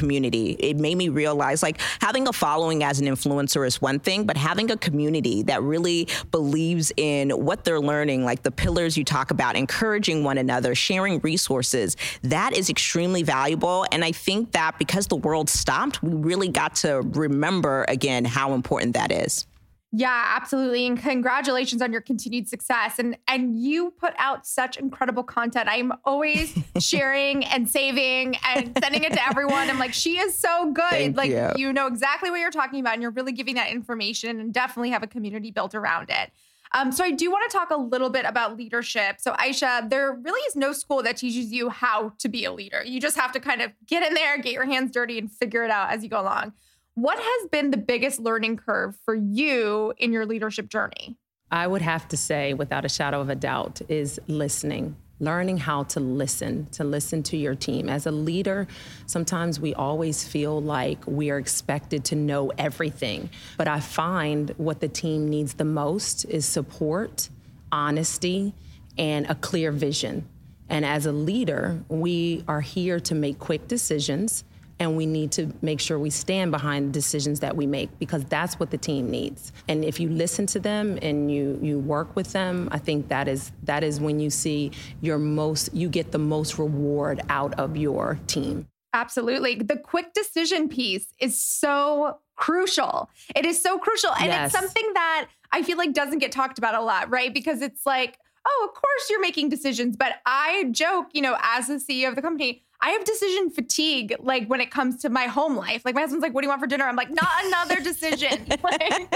it 0.50 0.76
made 0.76 0.96
me 0.96 1.08
realize 1.08 1.62
like 1.62 1.80
having 2.00 2.28
a 2.28 2.32
following 2.32 2.84
as 2.84 3.00
an 3.00 3.06
influencer 3.06 3.66
is 3.66 3.80
one 3.80 3.98
thing, 3.98 4.24
but 4.24 4.36
having 4.36 4.70
a 4.70 4.76
community 4.76 5.42
that 5.44 5.62
really 5.62 6.08
believes 6.30 6.92
in 6.96 7.30
what 7.30 7.64
they're 7.64 7.80
learning, 7.80 8.24
like 8.24 8.42
the 8.42 8.50
pillars 8.50 8.96
you 8.96 9.04
talk 9.04 9.30
about, 9.30 9.56
encouraging 9.56 10.24
one 10.24 10.38
another, 10.38 10.74
sharing 10.74 11.18
resources, 11.20 11.96
that 12.22 12.56
is 12.56 12.70
extremely 12.70 13.22
valuable. 13.22 13.86
And 13.92 14.04
I 14.04 14.12
think 14.12 14.52
that 14.52 14.78
because 14.78 15.06
the 15.06 15.16
world 15.16 15.48
stopped, 15.48 16.02
we 16.02 16.12
really 16.12 16.48
got 16.48 16.76
to 16.76 17.00
remember 17.00 17.84
again 17.88 18.24
how 18.24 18.54
important 18.54 18.94
that 18.94 19.12
is. 19.12 19.46
Yeah, 19.94 20.36
absolutely. 20.36 20.86
And 20.86 20.98
congratulations 20.98 21.82
on 21.82 21.92
your 21.92 22.00
continued 22.00 22.48
success. 22.48 22.98
And 22.98 23.16
and 23.28 23.60
you 23.60 23.90
put 23.90 24.14
out 24.16 24.46
such 24.46 24.78
incredible 24.78 25.22
content. 25.22 25.68
I'm 25.70 25.92
always 26.04 26.58
sharing 26.78 27.44
and 27.44 27.68
saving 27.68 28.36
and 28.46 28.76
sending 28.82 29.04
it 29.04 29.12
to 29.12 29.26
everyone. 29.26 29.68
I'm 29.68 29.78
like, 29.78 29.92
she 29.92 30.18
is 30.18 30.38
so 30.38 30.72
good. 30.72 30.90
Thank 30.90 31.16
like 31.18 31.30
you. 31.30 31.50
you 31.56 31.72
know 31.74 31.86
exactly 31.86 32.30
what 32.30 32.40
you're 32.40 32.50
talking 32.50 32.80
about, 32.80 32.94
and 32.94 33.02
you're 33.02 33.10
really 33.10 33.32
giving 33.32 33.56
that 33.56 33.70
information 33.70 34.40
and 34.40 34.52
definitely 34.52 34.90
have 34.90 35.02
a 35.02 35.06
community 35.06 35.50
built 35.50 35.74
around 35.74 36.08
it. 36.08 36.32
Um, 36.74 36.90
so 36.90 37.04
I 37.04 37.10
do 37.10 37.30
want 37.30 37.50
to 37.50 37.54
talk 37.54 37.70
a 37.70 37.76
little 37.76 38.08
bit 38.08 38.24
about 38.24 38.56
leadership. 38.56 39.16
So 39.18 39.34
Ayesha, 39.38 39.86
there 39.90 40.12
really 40.12 40.40
is 40.40 40.56
no 40.56 40.72
school 40.72 41.02
that 41.02 41.18
teaches 41.18 41.52
you 41.52 41.68
how 41.68 42.14
to 42.18 42.30
be 42.30 42.46
a 42.46 42.52
leader. 42.52 42.82
You 42.82 42.98
just 42.98 43.18
have 43.18 43.32
to 43.32 43.40
kind 43.40 43.60
of 43.60 43.72
get 43.86 44.02
in 44.02 44.14
there, 44.14 44.38
get 44.38 44.54
your 44.54 44.64
hands 44.64 44.90
dirty, 44.90 45.18
and 45.18 45.30
figure 45.30 45.64
it 45.64 45.70
out 45.70 45.90
as 45.90 46.02
you 46.02 46.08
go 46.08 46.20
along. 46.20 46.54
What 46.94 47.18
has 47.18 47.48
been 47.48 47.70
the 47.70 47.78
biggest 47.78 48.20
learning 48.20 48.58
curve 48.58 48.96
for 49.06 49.14
you 49.14 49.94
in 49.96 50.12
your 50.12 50.26
leadership 50.26 50.68
journey? 50.68 51.16
I 51.50 51.66
would 51.66 51.80
have 51.80 52.06
to 52.08 52.18
say, 52.18 52.52
without 52.52 52.84
a 52.84 52.88
shadow 52.88 53.20
of 53.20 53.30
a 53.30 53.34
doubt, 53.34 53.80
is 53.88 54.20
listening. 54.26 54.96
Learning 55.18 55.56
how 55.56 55.84
to 55.84 56.00
listen, 56.00 56.66
to 56.72 56.84
listen 56.84 57.22
to 57.24 57.36
your 57.38 57.54
team. 57.54 57.88
As 57.88 58.04
a 58.04 58.10
leader, 58.10 58.66
sometimes 59.06 59.58
we 59.58 59.72
always 59.72 60.26
feel 60.26 60.60
like 60.60 60.98
we 61.06 61.30
are 61.30 61.38
expected 61.38 62.04
to 62.06 62.16
know 62.16 62.52
everything. 62.58 63.30
But 63.56 63.68
I 63.68 63.80
find 63.80 64.50
what 64.58 64.80
the 64.80 64.88
team 64.88 65.30
needs 65.30 65.54
the 65.54 65.64
most 65.64 66.26
is 66.26 66.44
support, 66.44 67.30
honesty, 67.70 68.52
and 68.98 69.30
a 69.30 69.34
clear 69.34 69.72
vision. 69.72 70.28
And 70.68 70.84
as 70.84 71.06
a 71.06 71.12
leader, 71.12 71.82
we 71.88 72.44
are 72.48 72.60
here 72.60 73.00
to 73.00 73.14
make 73.14 73.38
quick 73.38 73.66
decisions 73.66 74.44
and 74.78 74.96
we 74.96 75.06
need 75.06 75.32
to 75.32 75.52
make 75.62 75.80
sure 75.80 75.98
we 75.98 76.10
stand 76.10 76.50
behind 76.50 76.88
the 76.88 76.92
decisions 76.92 77.40
that 77.40 77.56
we 77.56 77.66
make 77.66 77.96
because 77.98 78.24
that's 78.24 78.58
what 78.58 78.70
the 78.70 78.78
team 78.78 79.10
needs. 79.10 79.52
And 79.68 79.84
if 79.84 80.00
you 80.00 80.08
listen 80.08 80.46
to 80.46 80.60
them 80.60 80.98
and 81.02 81.30
you 81.30 81.58
you 81.62 81.78
work 81.78 82.16
with 82.16 82.32
them, 82.32 82.68
I 82.72 82.78
think 82.78 83.08
that 83.08 83.28
is 83.28 83.52
that 83.64 83.84
is 83.84 84.00
when 84.00 84.20
you 84.20 84.30
see 84.30 84.72
your 85.00 85.18
most 85.18 85.72
you 85.74 85.88
get 85.88 86.12
the 86.12 86.18
most 86.18 86.58
reward 86.58 87.20
out 87.28 87.54
of 87.58 87.76
your 87.76 88.18
team. 88.26 88.66
Absolutely. 88.94 89.54
The 89.54 89.76
quick 89.76 90.12
decision 90.12 90.68
piece 90.68 91.06
is 91.18 91.40
so 91.40 92.18
crucial. 92.36 93.08
It 93.34 93.46
is 93.46 93.62
so 93.62 93.78
crucial. 93.78 94.10
And 94.12 94.26
Yes. 94.26 94.46
it's 94.52 94.60
something 94.60 94.90
that 94.94 95.28
I 95.50 95.62
feel 95.62 95.78
like 95.78 95.92
doesn't 95.94 96.18
get 96.18 96.32
talked 96.32 96.58
about 96.58 96.74
a 96.74 96.82
lot, 96.82 97.10
right? 97.10 97.32
Because 97.32 97.62
it's 97.62 97.86
like, 97.86 98.18
oh, 98.46 98.68
of 98.68 98.74
course 98.74 99.08
you're 99.10 99.20
making 99.20 99.48
decisions. 99.48 99.96
But 99.96 100.16
I 100.26 100.68
joke, 100.72 101.06
you 101.12 101.22
know, 101.22 101.36
as 101.42 101.68
the 101.68 101.74
CEO 101.74 102.08
of 102.08 102.16
the 102.16 102.22
company, 102.22 102.62
I 102.82 102.90
have 102.90 103.04
decision 103.04 103.50
fatigue, 103.50 104.16
like 104.18 104.48
when 104.48 104.60
it 104.60 104.72
comes 104.72 105.00
to 105.02 105.08
my 105.08 105.26
home 105.26 105.56
life. 105.56 105.82
Like 105.84 105.94
my 105.94 106.00
husband's 106.00 106.22
like, 106.22 106.34
what 106.34 106.42
do 106.42 106.46
you 106.46 106.50
want 106.50 106.60
for 106.60 106.66
dinner? 106.66 106.84
I'm 106.84 106.96
like, 106.96 107.10
not 107.10 107.44
another 107.44 107.80
decision. 107.80 108.44
like, 108.62 109.14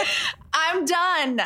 I'm 0.53 0.85
done. 0.85 1.43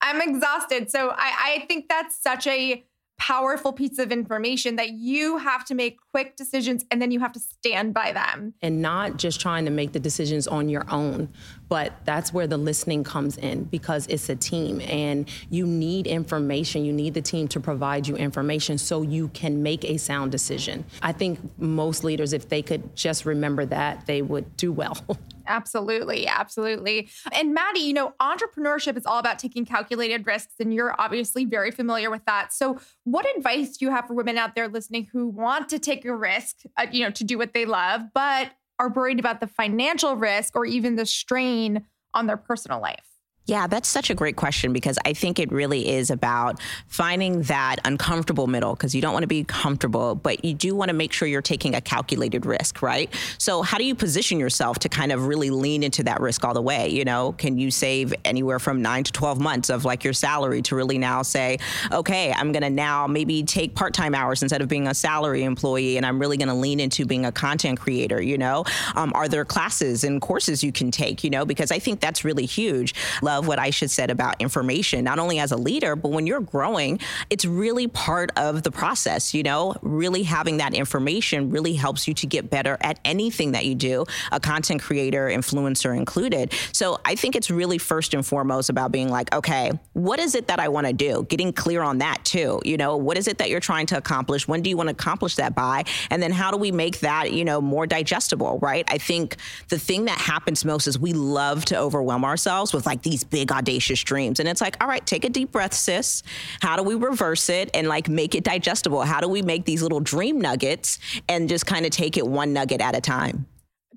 I'm 0.00 0.20
exhausted. 0.22 0.90
So 0.90 1.10
I, 1.10 1.60
I 1.60 1.64
think 1.66 1.88
that's 1.88 2.16
such 2.22 2.46
a 2.46 2.84
powerful 3.18 3.72
piece 3.72 3.98
of 3.98 4.12
information 4.12 4.76
that 4.76 4.90
you 4.90 5.38
have 5.38 5.64
to 5.64 5.74
make 5.74 5.98
quick 6.12 6.36
decisions 6.36 6.84
and 6.90 7.02
then 7.02 7.10
you 7.10 7.18
have 7.18 7.32
to 7.32 7.40
stand 7.40 7.92
by 7.92 8.12
them. 8.12 8.54
and 8.62 8.80
not 8.80 9.16
just 9.16 9.40
trying 9.40 9.64
to 9.64 9.72
make 9.72 9.92
the 9.92 9.98
decisions 9.98 10.46
on 10.46 10.68
your 10.68 10.88
own 10.90 11.28
but 11.68 11.92
that's 12.04 12.32
where 12.32 12.46
the 12.46 12.56
listening 12.56 13.04
comes 13.04 13.36
in 13.36 13.64
because 13.64 14.06
it's 14.06 14.28
a 14.28 14.36
team 14.36 14.80
and 14.82 15.28
you 15.50 15.66
need 15.66 16.06
information 16.06 16.84
you 16.84 16.92
need 16.92 17.14
the 17.14 17.22
team 17.22 17.48
to 17.48 17.60
provide 17.60 18.06
you 18.06 18.16
information 18.16 18.78
so 18.78 19.02
you 19.02 19.28
can 19.28 19.62
make 19.62 19.84
a 19.84 19.96
sound 19.96 20.32
decision 20.32 20.84
i 21.02 21.12
think 21.12 21.38
most 21.58 22.04
leaders 22.04 22.32
if 22.32 22.48
they 22.48 22.62
could 22.62 22.94
just 22.96 23.24
remember 23.24 23.64
that 23.64 24.06
they 24.06 24.22
would 24.22 24.56
do 24.56 24.72
well 24.72 24.96
Absolutely, 25.48 26.26
absolutely. 26.26 27.08
And 27.32 27.54
Mattie, 27.54 27.80
you 27.80 27.94
know, 27.94 28.12
entrepreneurship 28.20 28.96
is 28.96 29.06
all 29.06 29.18
about 29.18 29.38
taking 29.38 29.64
calculated 29.64 30.26
risks, 30.26 30.54
and 30.60 30.72
you're 30.72 30.94
obviously 31.00 31.46
very 31.46 31.70
familiar 31.70 32.10
with 32.10 32.24
that. 32.26 32.52
So, 32.52 32.78
what 33.04 33.26
advice 33.36 33.78
do 33.78 33.86
you 33.86 33.90
have 33.90 34.06
for 34.06 34.14
women 34.14 34.36
out 34.36 34.54
there 34.54 34.68
listening 34.68 35.08
who 35.10 35.26
want 35.26 35.70
to 35.70 35.78
take 35.78 36.04
a 36.04 36.14
risk, 36.14 36.56
uh, 36.76 36.86
you 36.92 37.02
know, 37.02 37.10
to 37.12 37.24
do 37.24 37.38
what 37.38 37.54
they 37.54 37.64
love, 37.64 38.02
but 38.12 38.50
are 38.78 38.88
worried 38.90 39.18
about 39.18 39.40
the 39.40 39.46
financial 39.46 40.16
risk 40.16 40.54
or 40.56 40.64
even 40.64 40.96
the 40.96 41.06
strain 41.06 41.86
on 42.14 42.26
their 42.26 42.36
personal 42.36 42.80
life? 42.80 43.07
Yeah, 43.48 43.66
that's 43.66 43.88
such 43.88 44.10
a 44.10 44.14
great 44.14 44.36
question 44.36 44.74
because 44.74 44.98
I 45.06 45.14
think 45.14 45.38
it 45.38 45.50
really 45.50 45.88
is 45.88 46.10
about 46.10 46.60
finding 46.86 47.40
that 47.44 47.76
uncomfortable 47.86 48.46
middle 48.46 48.74
because 48.74 48.94
you 48.94 49.00
don't 49.00 49.14
want 49.14 49.22
to 49.22 49.28
be 49.28 49.42
comfortable, 49.42 50.14
but 50.14 50.44
you 50.44 50.52
do 50.52 50.74
want 50.74 50.90
to 50.90 50.92
make 50.92 51.14
sure 51.14 51.26
you're 51.26 51.40
taking 51.40 51.74
a 51.74 51.80
calculated 51.80 52.44
risk, 52.44 52.82
right? 52.82 53.08
So, 53.38 53.62
how 53.62 53.78
do 53.78 53.84
you 53.84 53.94
position 53.94 54.38
yourself 54.38 54.80
to 54.80 54.90
kind 54.90 55.12
of 55.12 55.26
really 55.26 55.48
lean 55.48 55.82
into 55.82 56.02
that 56.02 56.20
risk 56.20 56.44
all 56.44 56.52
the 56.52 56.60
way? 56.60 56.90
You 56.90 57.06
know, 57.06 57.32
can 57.38 57.56
you 57.56 57.70
save 57.70 58.12
anywhere 58.22 58.58
from 58.58 58.82
nine 58.82 59.02
to 59.04 59.12
12 59.12 59.40
months 59.40 59.70
of 59.70 59.86
like 59.86 60.04
your 60.04 60.12
salary 60.12 60.60
to 60.62 60.76
really 60.76 60.98
now 60.98 61.22
say, 61.22 61.58
okay, 61.90 62.30
I'm 62.32 62.52
going 62.52 62.64
to 62.64 62.70
now 62.70 63.06
maybe 63.06 63.42
take 63.44 63.74
part 63.74 63.94
time 63.94 64.14
hours 64.14 64.42
instead 64.42 64.60
of 64.60 64.68
being 64.68 64.86
a 64.86 64.94
salary 64.94 65.42
employee 65.42 65.96
and 65.96 66.04
I'm 66.04 66.18
really 66.18 66.36
going 66.36 66.48
to 66.48 66.54
lean 66.54 66.80
into 66.80 67.06
being 67.06 67.24
a 67.24 67.32
content 67.32 67.80
creator? 67.80 68.20
You 68.20 68.36
know, 68.36 68.66
um, 68.94 69.10
are 69.14 69.26
there 69.26 69.46
classes 69.46 70.04
and 70.04 70.20
courses 70.20 70.62
you 70.62 70.70
can 70.70 70.90
take? 70.90 71.24
You 71.24 71.30
know, 71.30 71.46
because 71.46 71.72
I 71.72 71.78
think 71.78 72.00
that's 72.00 72.26
really 72.26 72.44
huge. 72.44 72.94
Love 73.22 73.37
what 73.46 73.58
Ayesha 73.58 73.88
said 73.88 74.10
about 74.10 74.40
information, 74.40 75.04
not 75.04 75.18
only 75.18 75.38
as 75.38 75.52
a 75.52 75.56
leader, 75.56 75.96
but 75.96 76.10
when 76.10 76.26
you're 76.26 76.40
growing, 76.40 76.98
it's 77.30 77.44
really 77.44 77.86
part 77.86 78.30
of 78.36 78.62
the 78.62 78.70
process. 78.70 79.34
You 79.34 79.42
know, 79.42 79.76
really 79.82 80.22
having 80.22 80.58
that 80.58 80.74
information 80.74 81.50
really 81.50 81.74
helps 81.74 82.08
you 82.08 82.14
to 82.14 82.26
get 82.26 82.50
better 82.50 82.76
at 82.80 82.98
anything 83.04 83.52
that 83.52 83.66
you 83.66 83.74
do, 83.74 84.04
a 84.32 84.40
content 84.40 84.82
creator, 84.82 85.28
influencer 85.28 85.96
included. 85.96 86.52
So 86.72 86.98
I 87.04 87.14
think 87.14 87.36
it's 87.36 87.50
really 87.50 87.78
first 87.78 88.14
and 88.14 88.24
foremost 88.24 88.70
about 88.70 88.92
being 88.92 89.08
like, 89.08 89.34
okay, 89.34 89.72
what 89.92 90.18
is 90.18 90.34
it 90.34 90.48
that 90.48 90.60
I 90.60 90.68
want 90.68 90.86
to 90.86 90.92
do? 90.92 91.26
Getting 91.28 91.52
clear 91.52 91.82
on 91.82 91.98
that 91.98 92.24
too. 92.24 92.60
You 92.64 92.76
know, 92.76 92.96
what 92.96 93.18
is 93.18 93.28
it 93.28 93.38
that 93.38 93.50
you're 93.50 93.60
trying 93.60 93.86
to 93.86 93.96
accomplish? 93.96 94.48
When 94.48 94.62
do 94.62 94.70
you 94.70 94.76
want 94.76 94.88
to 94.88 94.92
accomplish 94.92 95.36
that 95.36 95.54
by? 95.54 95.84
And 96.10 96.22
then 96.22 96.32
how 96.32 96.50
do 96.50 96.56
we 96.56 96.72
make 96.72 97.00
that, 97.00 97.32
you 97.32 97.44
know, 97.44 97.60
more 97.60 97.86
digestible, 97.86 98.58
right? 98.60 98.84
I 98.88 98.98
think 98.98 99.36
the 99.68 99.78
thing 99.78 100.06
that 100.06 100.18
happens 100.18 100.64
most 100.64 100.86
is 100.86 100.98
we 100.98 101.12
love 101.12 101.64
to 101.66 101.78
overwhelm 101.78 102.24
ourselves 102.24 102.72
with 102.72 102.86
like 102.86 103.02
these 103.02 103.24
big 103.30 103.52
audacious 103.52 104.02
dreams. 104.02 104.40
And 104.40 104.48
it's 104.48 104.60
like, 104.60 104.76
all 104.82 104.88
right, 104.88 105.04
take 105.04 105.24
a 105.24 105.28
deep 105.28 105.52
breath, 105.52 105.74
sis. 105.74 106.22
How 106.60 106.76
do 106.76 106.82
we 106.82 106.94
reverse 106.94 107.48
it 107.48 107.70
and 107.74 107.88
like 107.88 108.08
make 108.08 108.34
it 108.34 108.44
digestible? 108.44 109.02
How 109.02 109.20
do 109.20 109.28
we 109.28 109.42
make 109.42 109.64
these 109.64 109.82
little 109.82 110.00
dream 110.00 110.40
nuggets 110.40 110.98
and 111.28 111.48
just 111.48 111.66
kind 111.66 111.84
of 111.86 111.90
take 111.90 112.16
it 112.16 112.26
one 112.26 112.52
nugget 112.52 112.80
at 112.80 112.96
a 112.96 113.00
time? 113.00 113.46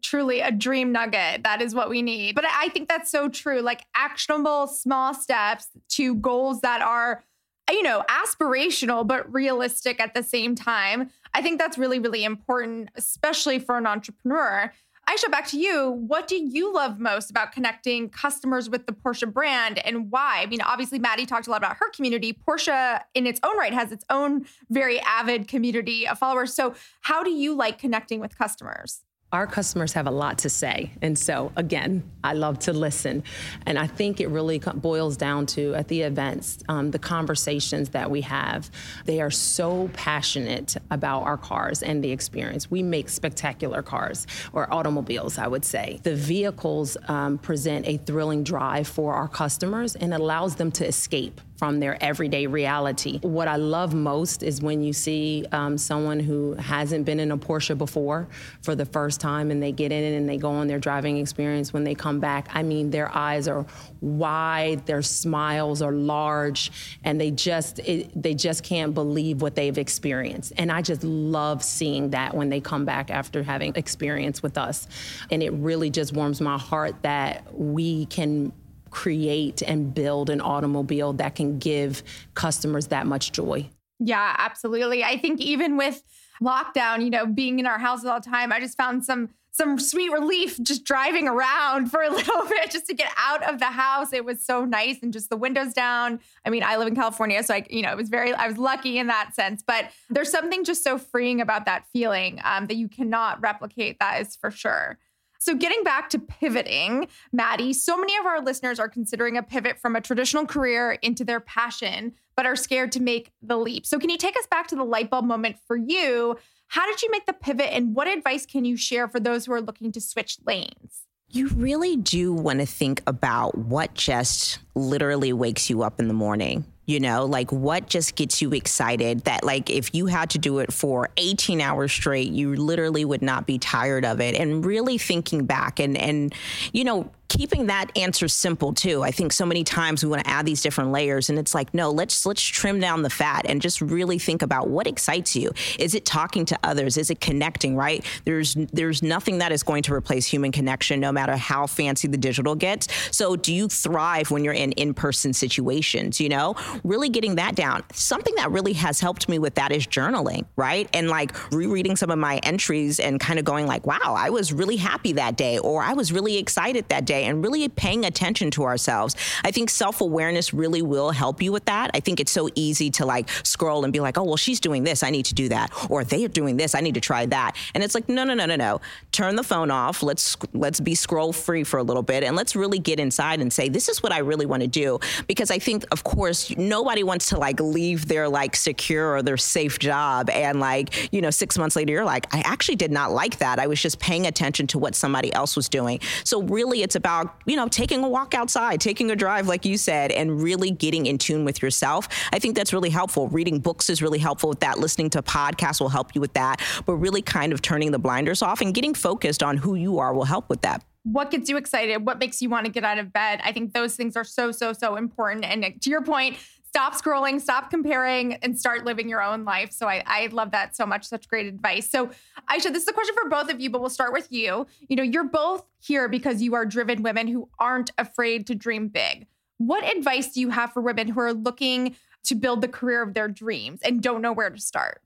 truly 0.01 0.41
a 0.41 0.51
dream 0.51 0.91
nugget. 0.91 1.43
That 1.43 1.61
is 1.61 1.73
what 1.75 1.89
we 1.89 2.01
need. 2.01 2.35
But 2.35 2.45
I 2.45 2.69
think 2.69 2.89
that's 2.89 3.11
so 3.11 3.29
true. 3.29 3.61
Like 3.61 3.85
actionable 3.95 4.67
small 4.67 5.13
steps 5.13 5.67
to 5.89 6.15
goals 6.15 6.61
that 6.61 6.81
are, 6.81 7.23
you 7.69 7.83
know, 7.83 8.03
aspirational, 8.09 9.05
but 9.07 9.31
realistic 9.31 9.99
at 9.99 10.13
the 10.13 10.23
same 10.23 10.55
time. 10.55 11.09
I 11.33 11.41
think 11.41 11.59
that's 11.59 11.77
really, 11.77 11.99
really 11.99 12.23
important, 12.23 12.89
especially 12.95 13.59
for 13.59 13.77
an 13.77 13.87
entrepreneur. 13.87 14.73
Ayesha, 15.11 15.29
back 15.29 15.45
to 15.47 15.59
you. 15.59 15.89
What 16.07 16.25
do 16.25 16.37
you 16.37 16.73
love 16.73 16.97
most 16.97 17.29
about 17.29 17.51
connecting 17.51 18.09
customers 18.09 18.69
with 18.69 18.85
the 18.85 18.93
Porsche 18.93 19.31
brand 19.31 19.85
and 19.85 20.09
why? 20.09 20.39
I 20.41 20.45
mean, 20.45 20.61
obviously, 20.61 20.99
Mattie 20.99 21.25
talked 21.25 21.47
a 21.47 21.49
lot 21.51 21.57
about 21.57 21.75
her 21.81 21.89
community. 21.89 22.31
Porsche, 22.31 23.01
in 23.13 23.27
its 23.27 23.37
own 23.43 23.57
right, 23.57 23.73
has 23.73 23.91
its 23.91 24.05
own 24.09 24.45
very 24.69 25.01
avid 25.01 25.49
community 25.49 26.07
of 26.07 26.17
followers. 26.17 26.53
So, 26.53 26.75
how 27.01 27.23
do 27.23 27.29
you 27.29 27.53
like 27.53 27.77
connecting 27.77 28.21
with 28.21 28.37
customers? 28.37 29.01
Our 29.31 29.47
customers 29.47 29.93
have 29.93 30.07
a 30.07 30.11
lot 30.11 30.39
to 30.39 30.49
say. 30.49 30.91
And 31.01 31.17
so, 31.17 31.51
again, 31.55 32.03
I 32.23 32.33
love 32.33 32.59
to 32.59 32.73
listen. 32.73 33.23
And 33.65 33.79
I 33.79 33.87
think 33.87 34.19
it 34.19 34.27
really 34.27 34.59
boils 34.59 35.15
down 35.15 35.45
to 35.47 35.73
at 35.73 35.87
the 35.87 36.01
events, 36.01 36.59
um, 36.67 36.91
the 36.91 36.99
conversations 36.99 37.89
that 37.89 38.11
we 38.11 38.21
have. 38.21 38.69
They 39.05 39.21
are 39.21 39.31
so 39.31 39.89
passionate 39.93 40.75
about 40.89 41.23
our 41.23 41.37
cars 41.37 41.81
and 41.81 42.03
the 42.03 42.11
experience. 42.11 42.69
We 42.69 42.83
make 42.83 43.07
spectacular 43.07 43.81
cars 43.81 44.27
or 44.51 44.71
automobiles, 44.73 45.37
I 45.37 45.47
would 45.47 45.63
say. 45.63 46.01
The 46.03 46.15
vehicles 46.15 46.97
um, 47.07 47.37
present 47.37 47.87
a 47.87 47.97
thrilling 47.97 48.43
drive 48.43 48.87
for 48.87 49.13
our 49.13 49.29
customers 49.29 49.95
and 49.95 50.13
allows 50.13 50.55
them 50.55 50.71
to 50.73 50.85
escape 50.85 51.39
from 51.61 51.79
their 51.79 51.95
everyday 52.03 52.47
reality. 52.47 53.19
What 53.19 53.47
I 53.47 53.57
love 53.57 53.93
most 53.93 54.41
is 54.41 54.63
when 54.63 54.81
you 54.81 54.93
see 54.93 55.45
um, 55.51 55.77
someone 55.77 56.19
who 56.19 56.55
hasn't 56.55 57.05
been 57.05 57.19
in 57.19 57.29
a 57.29 57.37
Porsche 57.37 57.77
before 57.77 58.27
for 58.63 58.73
the 58.73 58.83
first 58.83 59.21
time 59.21 59.51
and 59.51 59.61
they 59.61 59.71
get 59.71 59.91
in 59.91 60.03
it 60.03 60.17
and 60.17 60.27
they 60.27 60.37
go 60.37 60.49
on 60.49 60.65
their 60.65 60.79
driving 60.79 61.17
experience. 61.17 61.71
When 61.71 61.83
they 61.83 61.93
come 61.93 62.19
back, 62.19 62.47
I 62.51 62.63
mean, 62.63 62.89
their 62.89 63.15
eyes 63.15 63.47
are 63.47 63.63
wide, 64.01 64.87
their 64.87 65.03
smiles 65.03 65.83
are 65.83 65.91
large, 65.91 66.71
and 67.03 67.21
they 67.21 67.29
just 67.29 67.77
it, 67.77 68.09
they 68.19 68.33
just 68.33 68.63
can't 68.63 68.95
believe 68.95 69.43
what 69.43 69.53
they've 69.53 69.77
experienced. 69.77 70.53
And 70.57 70.71
I 70.71 70.81
just 70.81 71.03
love 71.03 71.63
seeing 71.63 72.09
that 72.09 72.33
when 72.33 72.49
they 72.49 72.59
come 72.59 72.85
back 72.85 73.11
after 73.11 73.43
having 73.43 73.75
experience 73.75 74.41
with 74.41 74.57
us. 74.57 74.87
And 75.29 75.43
it 75.43 75.53
really 75.53 75.91
just 75.91 76.11
warms 76.11 76.41
my 76.41 76.57
heart 76.57 76.95
that 77.03 77.53
we 77.53 78.07
can 78.07 78.51
create 78.91 79.61
and 79.61 79.93
build 79.93 80.29
an 80.29 80.41
automobile 80.41 81.13
that 81.13 81.35
can 81.35 81.57
give 81.57 82.03
customers 82.35 82.87
that 82.87 83.07
much 83.07 83.31
joy. 83.31 83.67
Yeah, 83.99 84.35
absolutely. 84.37 85.03
I 85.03 85.17
think 85.17 85.41
even 85.41 85.77
with 85.77 86.03
lockdown, 86.41 87.03
you 87.03 87.09
know, 87.09 87.25
being 87.25 87.59
in 87.59 87.65
our 87.65 87.79
houses 87.79 88.05
all 88.05 88.19
the 88.19 88.29
time, 88.29 88.51
I 88.51 88.59
just 88.59 88.77
found 88.77 89.03
some 89.05 89.29
some 89.53 89.77
sweet 89.77 90.09
relief 90.11 90.57
just 90.63 90.85
driving 90.85 91.27
around 91.27 91.91
for 91.91 92.01
a 92.01 92.09
little 92.13 92.45
bit 92.45 92.71
just 92.71 92.87
to 92.87 92.93
get 92.93 93.11
out 93.17 93.43
of 93.43 93.59
the 93.59 93.65
house. 93.65 94.13
It 94.13 94.23
was 94.23 94.43
so 94.43 94.63
nice 94.63 95.03
and 95.03 95.11
just 95.11 95.29
the 95.29 95.35
windows 95.35 95.73
down. 95.73 96.21
I 96.45 96.49
mean, 96.49 96.63
I 96.63 96.77
live 96.77 96.87
in 96.87 96.95
California, 96.95 97.43
so 97.43 97.55
I, 97.55 97.65
you 97.69 97.81
know, 97.81 97.91
it 97.91 97.97
was 97.97 98.07
very, 98.07 98.33
I 98.33 98.47
was 98.47 98.57
lucky 98.57 98.97
in 98.97 99.07
that 99.07 99.35
sense. 99.35 99.61
But 99.61 99.91
there's 100.09 100.31
something 100.31 100.63
just 100.63 100.83
so 100.83 100.97
freeing 100.97 101.41
about 101.41 101.65
that 101.65 101.85
feeling 101.91 102.39
um, 102.45 102.67
that 102.67 102.75
you 102.75 102.87
cannot 102.87 103.41
replicate. 103.41 103.99
That 103.99 104.21
is 104.21 104.37
for 104.37 104.51
sure. 104.51 104.97
So, 105.43 105.55
getting 105.55 105.83
back 105.83 106.11
to 106.11 106.19
pivoting, 106.19 107.07
Mattie, 107.31 107.73
so 107.73 107.97
many 107.97 108.15
of 108.15 108.27
our 108.27 108.41
listeners 108.41 108.79
are 108.79 108.87
considering 108.87 109.37
a 109.37 109.41
pivot 109.41 109.79
from 109.79 109.95
a 109.95 110.01
traditional 110.01 110.45
career 110.45 110.99
into 111.01 111.25
their 111.25 111.39
passion, 111.39 112.13
but 112.35 112.45
are 112.45 112.55
scared 112.55 112.91
to 112.91 113.01
make 113.01 113.31
the 113.41 113.57
leap. 113.57 113.87
So, 113.87 113.97
can 113.97 114.11
you 114.11 114.19
take 114.19 114.37
us 114.37 114.45
back 114.45 114.67
to 114.67 114.75
the 114.75 114.83
light 114.83 115.09
bulb 115.09 115.25
moment 115.25 115.55
for 115.65 115.75
you? 115.75 116.37
How 116.67 116.85
did 116.85 117.01
you 117.01 117.09
make 117.09 117.25
the 117.25 117.33
pivot, 117.33 117.73
and 117.73 117.95
what 117.95 118.07
advice 118.07 118.45
can 118.45 118.65
you 118.65 118.77
share 118.77 119.07
for 119.07 119.19
those 119.19 119.47
who 119.47 119.53
are 119.53 119.61
looking 119.61 119.91
to 119.93 119.99
switch 119.99 120.37
lanes? 120.45 121.07
You 121.31 121.47
really 121.47 121.95
do 121.95 122.31
want 122.33 122.59
to 122.59 122.67
think 122.67 123.01
about 123.07 123.57
what 123.57 123.95
just 123.95 124.59
literally 124.75 125.33
wakes 125.33 125.71
you 125.71 125.81
up 125.81 125.99
in 125.99 126.07
the 126.07 126.13
morning 126.13 126.65
you 126.91 126.99
know 126.99 127.25
like 127.25 127.51
what 127.51 127.87
just 127.87 128.15
gets 128.15 128.41
you 128.41 128.51
excited 128.51 129.21
that 129.21 129.43
like 129.43 129.69
if 129.69 129.95
you 129.95 130.07
had 130.07 130.29
to 130.31 130.37
do 130.37 130.59
it 130.59 130.73
for 130.73 131.09
18 131.17 131.61
hours 131.61 131.91
straight 131.91 132.31
you 132.31 132.55
literally 132.55 133.05
would 133.05 133.21
not 133.21 133.45
be 133.45 133.57
tired 133.57 134.05
of 134.05 134.19
it? 134.19 134.35
And 134.35 134.65
really 134.65 134.97
thinking 134.97 135.45
back 135.45 135.79
and 135.79 135.97
and 135.97 136.33
you 136.73 136.83
know 136.83 137.09
keeping 137.31 137.67
that 137.67 137.89
answer 137.97 138.27
simple 138.27 138.73
too. 138.73 139.03
I 139.03 139.11
think 139.11 139.31
so 139.31 139.45
many 139.45 139.63
times 139.63 140.03
we 140.03 140.09
want 140.09 140.25
to 140.25 140.29
add 140.29 140.45
these 140.45 140.61
different 140.61 140.91
layers 140.91 141.29
and 141.29 141.39
it's 141.39 141.55
like, 141.55 141.73
no, 141.73 141.89
let's 141.89 142.25
let's 142.25 142.41
trim 142.41 142.77
down 142.77 143.03
the 143.03 143.09
fat 143.09 143.45
and 143.47 143.61
just 143.61 143.79
really 143.79 144.19
think 144.19 144.41
about 144.41 144.67
what 144.67 144.85
excites 144.85 145.33
you. 145.33 145.49
Is 145.79 145.95
it 145.95 146.03
talking 146.03 146.43
to 146.47 146.59
others? 146.61 146.97
Is 146.97 147.09
it 147.09 147.21
connecting, 147.21 147.77
right? 147.77 148.05
There's 148.25 148.55
there's 148.73 149.01
nothing 149.01 149.37
that 149.37 149.53
is 149.53 149.63
going 149.63 149.81
to 149.83 149.93
replace 149.93 150.25
human 150.25 150.51
connection 150.51 150.99
no 150.99 151.13
matter 151.13 151.37
how 151.37 151.67
fancy 151.67 152.09
the 152.09 152.17
digital 152.17 152.53
gets. 152.53 152.89
So 153.15 153.37
do 153.37 153.53
you 153.53 153.69
thrive 153.69 154.29
when 154.29 154.43
you're 154.43 154.53
in 154.53 154.73
in-person 154.73 155.31
situations, 155.31 156.19
you 156.19 156.27
know? 156.27 156.55
Really 156.83 157.07
getting 157.07 157.35
that 157.35 157.55
down. 157.55 157.83
Something 157.93 158.35
that 158.35 158.51
really 158.51 158.73
has 158.73 158.99
helped 158.99 159.29
me 159.29 159.39
with 159.39 159.55
that 159.55 159.71
is 159.71 159.87
journaling, 159.87 160.45
right? 160.57 160.89
And 160.93 161.07
like 161.09 161.31
rereading 161.53 161.95
some 161.95 162.11
of 162.11 162.19
my 162.19 162.39
entries 162.43 162.99
and 162.99 163.21
kind 163.21 163.39
of 163.39 163.45
going 163.45 163.67
like, 163.67 163.87
wow, 163.87 164.15
I 164.17 164.31
was 164.31 164.51
really 164.51 164.75
happy 164.75 165.13
that 165.13 165.37
day 165.37 165.59
or 165.59 165.81
I 165.81 165.93
was 165.93 166.11
really 166.11 166.37
excited 166.37 166.89
that 166.89 167.05
day 167.05 167.20
and 167.23 167.43
really 167.43 167.67
paying 167.69 168.05
attention 168.05 168.51
to 168.51 168.63
ourselves. 168.63 169.15
I 169.43 169.51
think 169.51 169.69
self 169.69 170.01
awareness 170.01 170.53
really 170.53 170.81
will 170.81 171.11
help 171.11 171.41
you 171.41 171.51
with 171.51 171.65
that. 171.65 171.91
I 171.93 171.99
think 171.99 172.19
it's 172.19 172.31
so 172.31 172.49
easy 172.55 172.89
to 172.91 173.05
like 173.05 173.29
scroll 173.43 173.83
and 173.83 173.93
be 173.93 173.99
like, 173.99 174.17
oh, 174.17 174.23
well, 174.23 174.37
she's 174.37 174.59
doing 174.59 174.83
this. 174.83 175.03
I 175.03 175.09
need 175.09 175.25
to 175.25 175.33
do 175.33 175.49
that. 175.49 175.71
Or 175.89 176.03
they 176.03 176.25
are 176.25 176.29
doing 176.29 176.57
this. 176.57 176.75
I 176.75 176.81
need 176.81 176.95
to 176.95 177.01
try 177.01 177.25
that. 177.27 177.55
And 177.73 177.83
it's 177.83 177.95
like, 177.95 178.09
no, 178.09 178.23
no, 178.23 178.33
no, 178.33 178.45
no, 178.45 178.55
no. 178.55 178.81
Turn 179.11 179.35
the 179.35 179.43
phone 179.43 179.71
off. 179.71 180.03
Let's 180.03 180.37
let's 180.53 180.79
be 180.79 180.95
scroll 180.95 181.33
free 181.33 181.63
for 181.63 181.77
a 181.77 181.83
little 181.83 182.03
bit 182.03 182.23
and 182.23 182.35
let's 182.35 182.55
really 182.55 182.79
get 182.79 182.99
inside 182.99 183.41
and 183.41 183.51
say, 183.51 183.69
this 183.69 183.89
is 183.89 184.01
what 184.01 184.11
I 184.11 184.19
really 184.19 184.45
want 184.45 184.61
to 184.61 184.67
do. 184.67 184.99
Because 185.27 185.51
I 185.51 185.59
think, 185.59 185.85
of 185.91 186.03
course, 186.03 186.55
nobody 186.57 187.03
wants 187.03 187.29
to 187.29 187.37
like 187.37 187.59
leave 187.59 188.07
their 188.07 188.27
like 188.29 188.55
secure 188.55 189.15
or 189.15 189.21
their 189.21 189.37
safe 189.37 189.79
job 189.79 190.29
and 190.29 190.59
like, 190.59 191.13
you 191.13 191.21
know, 191.21 191.29
six 191.29 191.57
months 191.57 191.75
later, 191.75 191.93
you're 191.93 192.05
like, 192.05 192.33
I 192.33 192.41
actually 192.45 192.75
did 192.75 192.91
not 192.91 193.11
like 193.11 193.37
that. 193.39 193.59
I 193.59 193.67
was 193.67 193.81
just 193.81 193.99
paying 193.99 194.27
attention 194.27 194.67
to 194.67 194.79
what 194.79 194.95
somebody 194.95 195.33
else 195.33 195.55
was 195.55 195.69
doing. 195.69 195.99
So 196.23 196.41
really 196.43 196.83
it's 196.83 196.95
about 196.95 197.10
about, 197.11 197.35
you 197.45 197.55
know, 197.55 197.67
taking 197.67 198.03
a 198.03 198.09
walk 198.09 198.33
outside, 198.33 198.79
taking 198.79 199.11
a 199.11 199.15
drive, 199.15 199.47
like 199.47 199.65
you 199.65 199.77
said, 199.77 200.11
and 200.11 200.41
really 200.41 200.71
getting 200.71 201.05
in 201.05 201.17
tune 201.17 201.43
with 201.43 201.61
yourself. 201.61 202.07
I 202.31 202.39
think 202.39 202.55
that's 202.55 202.73
really 202.73 202.89
helpful. 202.89 203.27
Reading 203.27 203.59
books 203.59 203.89
is 203.89 204.01
really 204.01 204.19
helpful 204.19 204.49
with 204.49 204.61
that. 204.61 204.79
Listening 204.79 205.09
to 205.11 205.21
podcasts 205.21 205.81
will 205.81 205.89
help 205.89 206.15
you 206.15 206.21
with 206.21 206.33
that. 206.33 206.61
But 206.85 206.95
really 206.95 207.21
kind 207.21 207.51
of 207.51 207.61
turning 207.61 207.91
the 207.91 207.99
blinders 207.99 208.41
off 208.41 208.61
and 208.61 208.73
getting 208.73 208.93
focused 208.93 209.43
on 209.43 209.57
who 209.57 209.75
you 209.75 209.99
are 209.99 210.13
will 210.13 210.25
help 210.25 210.49
with 210.49 210.61
that 210.61 210.83
what 211.03 211.31
gets 211.31 211.49
you 211.49 211.57
excited 211.57 212.05
what 212.05 212.19
makes 212.19 212.43
you 212.43 212.49
want 212.49 212.63
to 212.63 212.71
get 212.71 212.83
out 212.83 212.99
of 212.99 213.11
bed 213.11 213.41
i 213.43 213.51
think 213.51 213.73
those 213.73 213.95
things 213.95 214.15
are 214.15 214.23
so 214.23 214.51
so 214.51 214.71
so 214.71 214.97
important 214.97 215.43
and 215.43 215.81
to 215.81 215.89
your 215.89 216.03
point 216.03 216.37
stop 216.71 216.93
scrolling, 216.93 217.41
stop 217.41 217.69
comparing, 217.69 218.35
and 218.35 218.57
start 218.57 218.85
living 218.85 219.09
your 219.09 219.21
own 219.21 219.43
life. 219.43 219.73
So 219.73 219.89
I, 219.89 220.03
I 220.05 220.27
love 220.27 220.51
that 220.51 220.73
so 220.73 220.85
much. 220.85 221.05
Such 221.05 221.27
great 221.27 221.45
advice. 221.45 221.89
So 221.89 222.11
Ayesha, 222.47 222.69
this 222.69 222.83
is 222.83 222.87
a 222.87 222.93
question 222.93 223.13
for 223.21 223.29
both 223.29 223.51
of 223.51 223.59
you, 223.59 223.69
but 223.69 223.81
we'll 223.81 223.89
start 223.89 224.13
with 224.13 224.31
you. 224.31 224.65
You 224.87 224.95
know, 224.95 225.03
you're 225.03 225.25
both 225.25 225.65
here 225.81 226.07
because 226.07 226.41
you 226.41 226.55
are 226.55 226.65
driven 226.65 227.03
women 227.03 227.27
who 227.27 227.49
aren't 227.59 227.91
afraid 227.97 228.47
to 228.47 228.55
dream 228.55 228.87
big. 228.87 229.27
What 229.57 229.83
advice 229.83 230.31
do 230.31 230.39
you 230.39 230.49
have 230.49 230.71
for 230.71 230.81
women 230.81 231.09
who 231.09 231.19
are 231.19 231.33
looking 231.33 231.97
to 232.23 232.35
build 232.35 232.61
the 232.61 232.69
career 232.69 233.03
of 233.03 233.15
their 233.15 233.27
dreams 233.27 233.81
and 233.83 234.01
don't 234.01 234.21
know 234.21 234.31
where 234.31 234.49
to 234.49 234.61
start? 234.61 235.01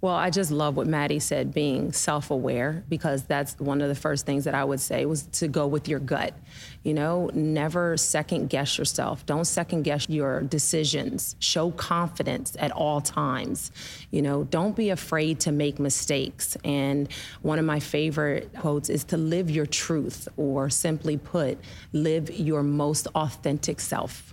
Well, 0.00 0.14
I 0.14 0.30
just 0.30 0.52
love 0.52 0.76
what 0.76 0.86
Mattie 0.86 1.18
said, 1.18 1.52
being 1.52 1.92
self 1.92 2.30
aware, 2.30 2.84
because 2.88 3.24
that's 3.24 3.58
one 3.58 3.80
of 3.80 3.88
the 3.88 3.96
first 3.96 4.26
things 4.26 4.44
that 4.44 4.54
I 4.54 4.62
would 4.62 4.78
say 4.78 5.04
was 5.06 5.22
to 5.32 5.48
go 5.48 5.66
with 5.66 5.88
your 5.88 5.98
gut. 5.98 6.34
You 6.84 6.94
know, 6.94 7.30
never 7.34 7.96
second 7.96 8.48
guess 8.48 8.78
yourself. 8.78 9.26
Don't 9.26 9.44
second 9.44 9.82
guess 9.82 10.08
your 10.08 10.42
decisions. 10.42 11.34
Show 11.40 11.72
confidence 11.72 12.56
at 12.60 12.70
all 12.70 13.00
times. 13.00 13.72
You 14.12 14.22
know, 14.22 14.44
don't 14.44 14.76
be 14.76 14.90
afraid 14.90 15.40
to 15.40 15.52
make 15.52 15.80
mistakes. 15.80 16.56
And 16.62 17.08
one 17.42 17.58
of 17.58 17.64
my 17.64 17.80
favorite 17.80 18.52
quotes 18.56 18.90
is 18.90 19.02
to 19.04 19.16
live 19.16 19.50
your 19.50 19.66
truth, 19.66 20.28
or 20.36 20.70
simply 20.70 21.16
put, 21.16 21.58
live 21.92 22.30
your 22.30 22.62
most 22.62 23.08
authentic 23.16 23.80
self. 23.80 24.32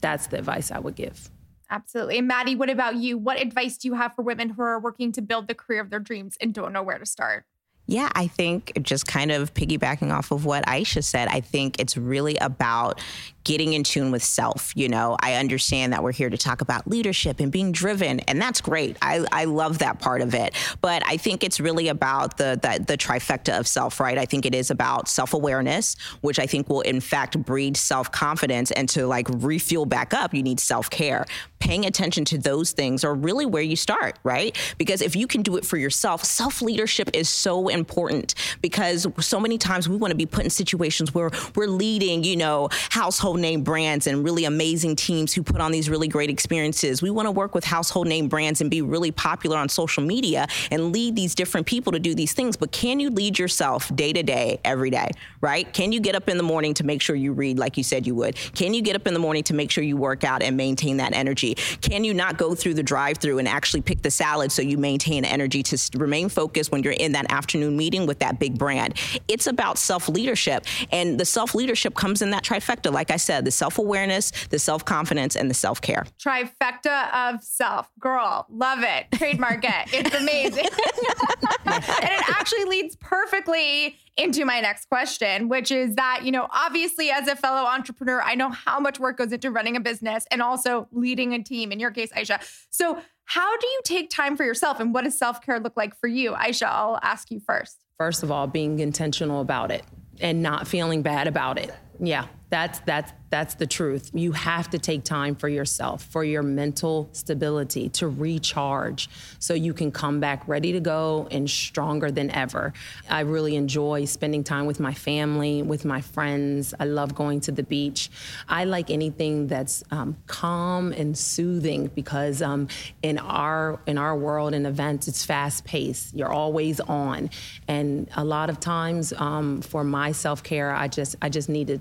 That's 0.00 0.26
the 0.26 0.38
advice 0.38 0.72
I 0.72 0.80
would 0.80 0.96
give. 0.96 1.30
Absolutely. 1.70 2.18
And 2.18 2.26
Mattie, 2.26 2.56
what 2.56 2.68
about 2.68 2.96
you? 2.96 3.16
What 3.16 3.40
advice 3.40 3.76
do 3.78 3.88
you 3.88 3.94
have 3.94 4.14
for 4.14 4.22
women 4.22 4.50
who 4.50 4.62
are 4.62 4.80
working 4.80 5.12
to 5.12 5.22
build 5.22 5.46
the 5.46 5.54
career 5.54 5.80
of 5.80 5.90
their 5.90 6.00
dreams 6.00 6.36
and 6.40 6.52
don't 6.52 6.72
know 6.72 6.82
where 6.82 6.98
to 6.98 7.06
start? 7.06 7.44
Yeah, 7.90 8.08
I 8.14 8.28
think 8.28 8.72
just 8.82 9.08
kind 9.08 9.32
of 9.32 9.52
piggybacking 9.52 10.12
off 10.12 10.30
of 10.30 10.44
what 10.44 10.62
Ayesha 10.68 11.02
said, 11.02 11.26
I 11.26 11.40
think 11.40 11.80
it's 11.80 11.96
really 11.96 12.36
about 12.36 13.00
getting 13.42 13.72
in 13.72 13.82
tune 13.82 14.12
with 14.12 14.22
self. 14.22 14.72
You 14.76 14.88
know, 14.88 15.16
I 15.20 15.34
understand 15.34 15.92
that 15.92 16.02
we're 16.02 16.12
here 16.12 16.30
to 16.30 16.36
talk 16.38 16.60
about 16.60 16.86
leadership 16.86 17.40
and 17.40 17.50
being 17.50 17.72
driven, 17.72 18.20
and 18.20 18.40
that's 18.40 18.60
great. 18.60 18.96
I, 19.02 19.24
I 19.32 19.46
love 19.46 19.78
that 19.78 19.98
part 19.98 20.20
of 20.20 20.34
it. 20.34 20.54
But 20.80 21.02
I 21.04 21.16
think 21.16 21.42
it's 21.42 21.58
really 21.58 21.88
about 21.88 22.36
the, 22.36 22.60
the, 22.62 22.84
the 22.84 22.96
trifecta 22.96 23.58
of 23.58 23.66
self, 23.66 23.98
right? 23.98 24.18
I 24.18 24.24
think 24.24 24.46
it 24.46 24.54
is 24.54 24.70
about 24.70 25.08
self 25.08 25.34
awareness, 25.34 25.96
which 26.20 26.38
I 26.38 26.46
think 26.46 26.68
will 26.68 26.82
in 26.82 27.00
fact 27.00 27.42
breed 27.42 27.76
self 27.76 28.12
confidence. 28.12 28.70
And 28.70 28.88
to 28.90 29.06
like 29.06 29.26
refuel 29.28 29.84
back 29.84 30.14
up, 30.14 30.32
you 30.32 30.44
need 30.44 30.60
self 30.60 30.90
care. 30.90 31.26
Paying 31.60 31.84
attention 31.84 32.24
to 32.24 32.38
those 32.38 32.72
things 32.72 33.04
are 33.04 33.14
really 33.14 33.44
where 33.44 33.62
you 33.62 33.76
start, 33.76 34.18
right? 34.24 34.56
Because 34.78 35.02
if 35.02 35.14
you 35.14 35.26
can 35.26 35.42
do 35.42 35.56
it 35.56 35.64
for 35.64 35.76
yourself, 35.76 36.24
self 36.24 36.62
leadership 36.62 37.10
is 37.12 37.28
so 37.28 37.68
important 37.68 38.34
because 38.62 39.06
so 39.20 39.38
many 39.38 39.58
times 39.58 39.88
we 39.88 39.96
want 39.96 40.10
to 40.10 40.16
be 40.16 40.24
put 40.24 40.44
in 40.44 40.50
situations 40.50 41.14
where 41.14 41.30
we're 41.54 41.66
leading, 41.66 42.24
you 42.24 42.36
know, 42.36 42.70
household 42.88 43.40
name 43.40 43.62
brands 43.62 44.06
and 44.06 44.24
really 44.24 44.46
amazing 44.46 44.96
teams 44.96 45.34
who 45.34 45.42
put 45.42 45.60
on 45.60 45.70
these 45.70 45.90
really 45.90 46.08
great 46.08 46.30
experiences. 46.30 47.02
We 47.02 47.10
want 47.10 47.26
to 47.26 47.30
work 47.30 47.54
with 47.54 47.64
household 47.64 48.08
name 48.08 48.28
brands 48.28 48.62
and 48.62 48.70
be 48.70 48.80
really 48.80 49.12
popular 49.12 49.58
on 49.58 49.68
social 49.68 50.02
media 50.02 50.46
and 50.70 50.92
lead 50.92 51.14
these 51.14 51.34
different 51.34 51.66
people 51.66 51.92
to 51.92 51.98
do 51.98 52.14
these 52.14 52.32
things. 52.32 52.56
But 52.56 52.72
can 52.72 53.00
you 53.00 53.10
lead 53.10 53.38
yourself 53.38 53.94
day 53.94 54.14
to 54.14 54.22
day, 54.22 54.60
every 54.64 54.90
day, 54.90 55.10
right? 55.42 55.70
Can 55.74 55.92
you 55.92 56.00
get 56.00 56.14
up 56.14 56.28
in 56.28 56.38
the 56.38 56.42
morning 56.42 56.72
to 56.74 56.84
make 56.84 57.02
sure 57.02 57.14
you 57.14 57.32
read 57.32 57.58
like 57.58 57.76
you 57.76 57.84
said 57.84 58.06
you 58.06 58.14
would? 58.14 58.36
Can 58.54 58.72
you 58.72 58.80
get 58.80 58.96
up 58.96 59.06
in 59.06 59.12
the 59.12 59.20
morning 59.20 59.42
to 59.44 59.54
make 59.54 59.70
sure 59.70 59.84
you 59.84 59.98
work 59.98 60.24
out 60.24 60.42
and 60.42 60.56
maintain 60.56 60.96
that 60.96 61.12
energy? 61.14 61.49
Can 61.54 62.04
you 62.04 62.14
not 62.14 62.36
go 62.36 62.54
through 62.54 62.74
the 62.74 62.82
drive 62.82 63.18
through 63.18 63.38
and 63.38 63.48
actually 63.48 63.82
pick 63.82 64.02
the 64.02 64.10
salad 64.10 64.52
so 64.52 64.62
you 64.62 64.78
maintain 64.78 65.24
energy 65.24 65.62
to 65.64 65.98
remain 65.98 66.28
focused 66.28 66.72
when 66.72 66.82
you're 66.82 66.92
in 66.92 67.12
that 67.12 67.30
afternoon 67.30 67.76
meeting 67.76 68.06
with 68.06 68.18
that 68.20 68.38
big 68.38 68.58
brand? 68.58 68.94
It's 69.28 69.46
about 69.46 69.78
self 69.78 70.08
leadership. 70.08 70.64
And 70.92 71.18
the 71.18 71.24
self 71.24 71.54
leadership 71.54 71.94
comes 71.94 72.22
in 72.22 72.30
that 72.30 72.44
trifecta, 72.44 72.92
like 72.92 73.10
I 73.10 73.16
said, 73.16 73.44
the 73.44 73.50
self 73.50 73.78
awareness, 73.78 74.30
the 74.50 74.58
self 74.58 74.84
confidence, 74.84 75.36
and 75.36 75.50
the 75.50 75.54
self 75.54 75.80
care. 75.80 76.04
Trifecta 76.18 77.12
of 77.12 77.42
self. 77.42 77.90
Girl, 77.98 78.46
love 78.50 78.80
it. 78.82 79.06
Trademark 79.16 79.64
it. 79.64 79.92
It's 79.92 80.14
amazing. 80.14 80.66
and 81.66 81.84
it 81.84 82.30
actually 82.30 82.64
leads 82.64 82.96
perfectly 82.96 83.96
into 84.16 84.44
my 84.44 84.60
next 84.60 84.88
question, 84.88 85.48
which 85.48 85.70
is 85.70 85.96
that, 85.96 86.22
you 86.24 86.32
know, 86.32 86.46
obviously 86.50 87.10
as 87.10 87.28
a 87.28 87.36
fellow 87.36 87.66
entrepreneur, 87.66 88.20
I 88.22 88.34
know 88.34 88.50
how 88.50 88.78
much 88.80 88.98
work 88.98 89.18
goes 89.18 89.32
into 89.32 89.50
running 89.50 89.76
a 89.76 89.80
business 89.80 90.26
and 90.30 90.42
also 90.42 90.88
leading 90.92 91.32
a 91.34 91.42
team, 91.42 91.72
in 91.72 91.80
your 91.80 91.90
case, 91.90 92.10
Ayesha. 92.14 92.40
So, 92.70 92.98
how 93.24 93.56
do 93.58 93.66
you 93.66 93.80
take 93.84 94.10
time 94.10 94.36
for 94.36 94.44
yourself 94.44 94.80
and 94.80 94.92
what 94.92 95.04
does 95.04 95.16
self 95.16 95.40
care 95.40 95.60
look 95.60 95.76
like 95.76 95.94
for 95.94 96.08
you? 96.08 96.34
Ayesha, 96.34 96.68
I'll 96.68 96.98
ask 97.02 97.30
you 97.30 97.38
first. 97.38 97.84
First 97.96 98.24
of 98.24 98.32
all, 98.32 98.48
being 98.48 98.80
intentional 98.80 99.40
about 99.40 99.70
it 99.70 99.84
and 100.20 100.42
not 100.42 100.66
feeling 100.66 101.02
bad 101.02 101.28
about 101.28 101.56
it 101.56 101.72
Yeah, 102.02 102.26
that's 102.48 102.80
that's 102.80 103.12
that's 103.28 103.54
the 103.54 103.66
truth. 103.66 104.10
You 104.12 104.32
have 104.32 104.70
to 104.70 104.78
take 104.78 105.04
time 105.04 105.36
for 105.36 105.48
yourself, 105.48 106.02
for 106.02 106.24
your 106.24 106.42
mental 106.42 107.08
stability, 107.12 107.90
to 107.90 108.08
recharge 108.08 109.08
so 109.38 109.54
you 109.54 109.72
can 109.72 109.92
come 109.92 110.18
back 110.18 110.48
ready 110.48 110.72
to 110.72 110.80
go 110.80 111.28
and 111.30 111.48
stronger 111.48 112.10
than 112.10 112.30
ever. 112.32 112.72
I 113.08 113.20
really 113.20 113.54
enjoy 113.54 114.06
spending 114.06 114.42
time 114.42 114.66
with 114.66 114.80
my 114.80 114.94
family, 114.94 115.62
with 115.62 115.84
my 115.84 116.00
friends. 116.00 116.74
I 116.80 116.86
love 116.86 117.14
going 117.14 117.40
to 117.42 117.52
the 117.52 117.62
beach. 117.62 118.10
I 118.48 118.64
like 118.64 118.90
anything 118.90 119.46
that's 119.46 119.84
um, 119.92 120.16
calm 120.26 120.92
and 120.92 121.16
soothing 121.16 121.88
because 121.94 122.42
um, 122.42 122.66
in 123.02 123.18
our 123.18 123.78
in 123.86 123.98
our 123.98 124.16
world 124.16 124.54
in 124.54 124.64
events, 124.66 125.06
it's 125.06 125.24
fast 125.24 125.64
paced. 125.64 126.14
You're 126.14 126.32
always 126.32 126.80
on, 126.80 127.30
and 127.68 128.08
a 128.16 128.24
lot 128.24 128.48
of 128.48 128.58
times 128.58 129.12
um, 129.12 129.60
for 129.60 129.84
my 129.84 130.12
self 130.12 130.42
care, 130.42 130.74
I 130.74 130.88
just 130.88 131.14
I 131.22 131.28
just 131.28 131.48
need 131.48 131.68
to 131.68 131.80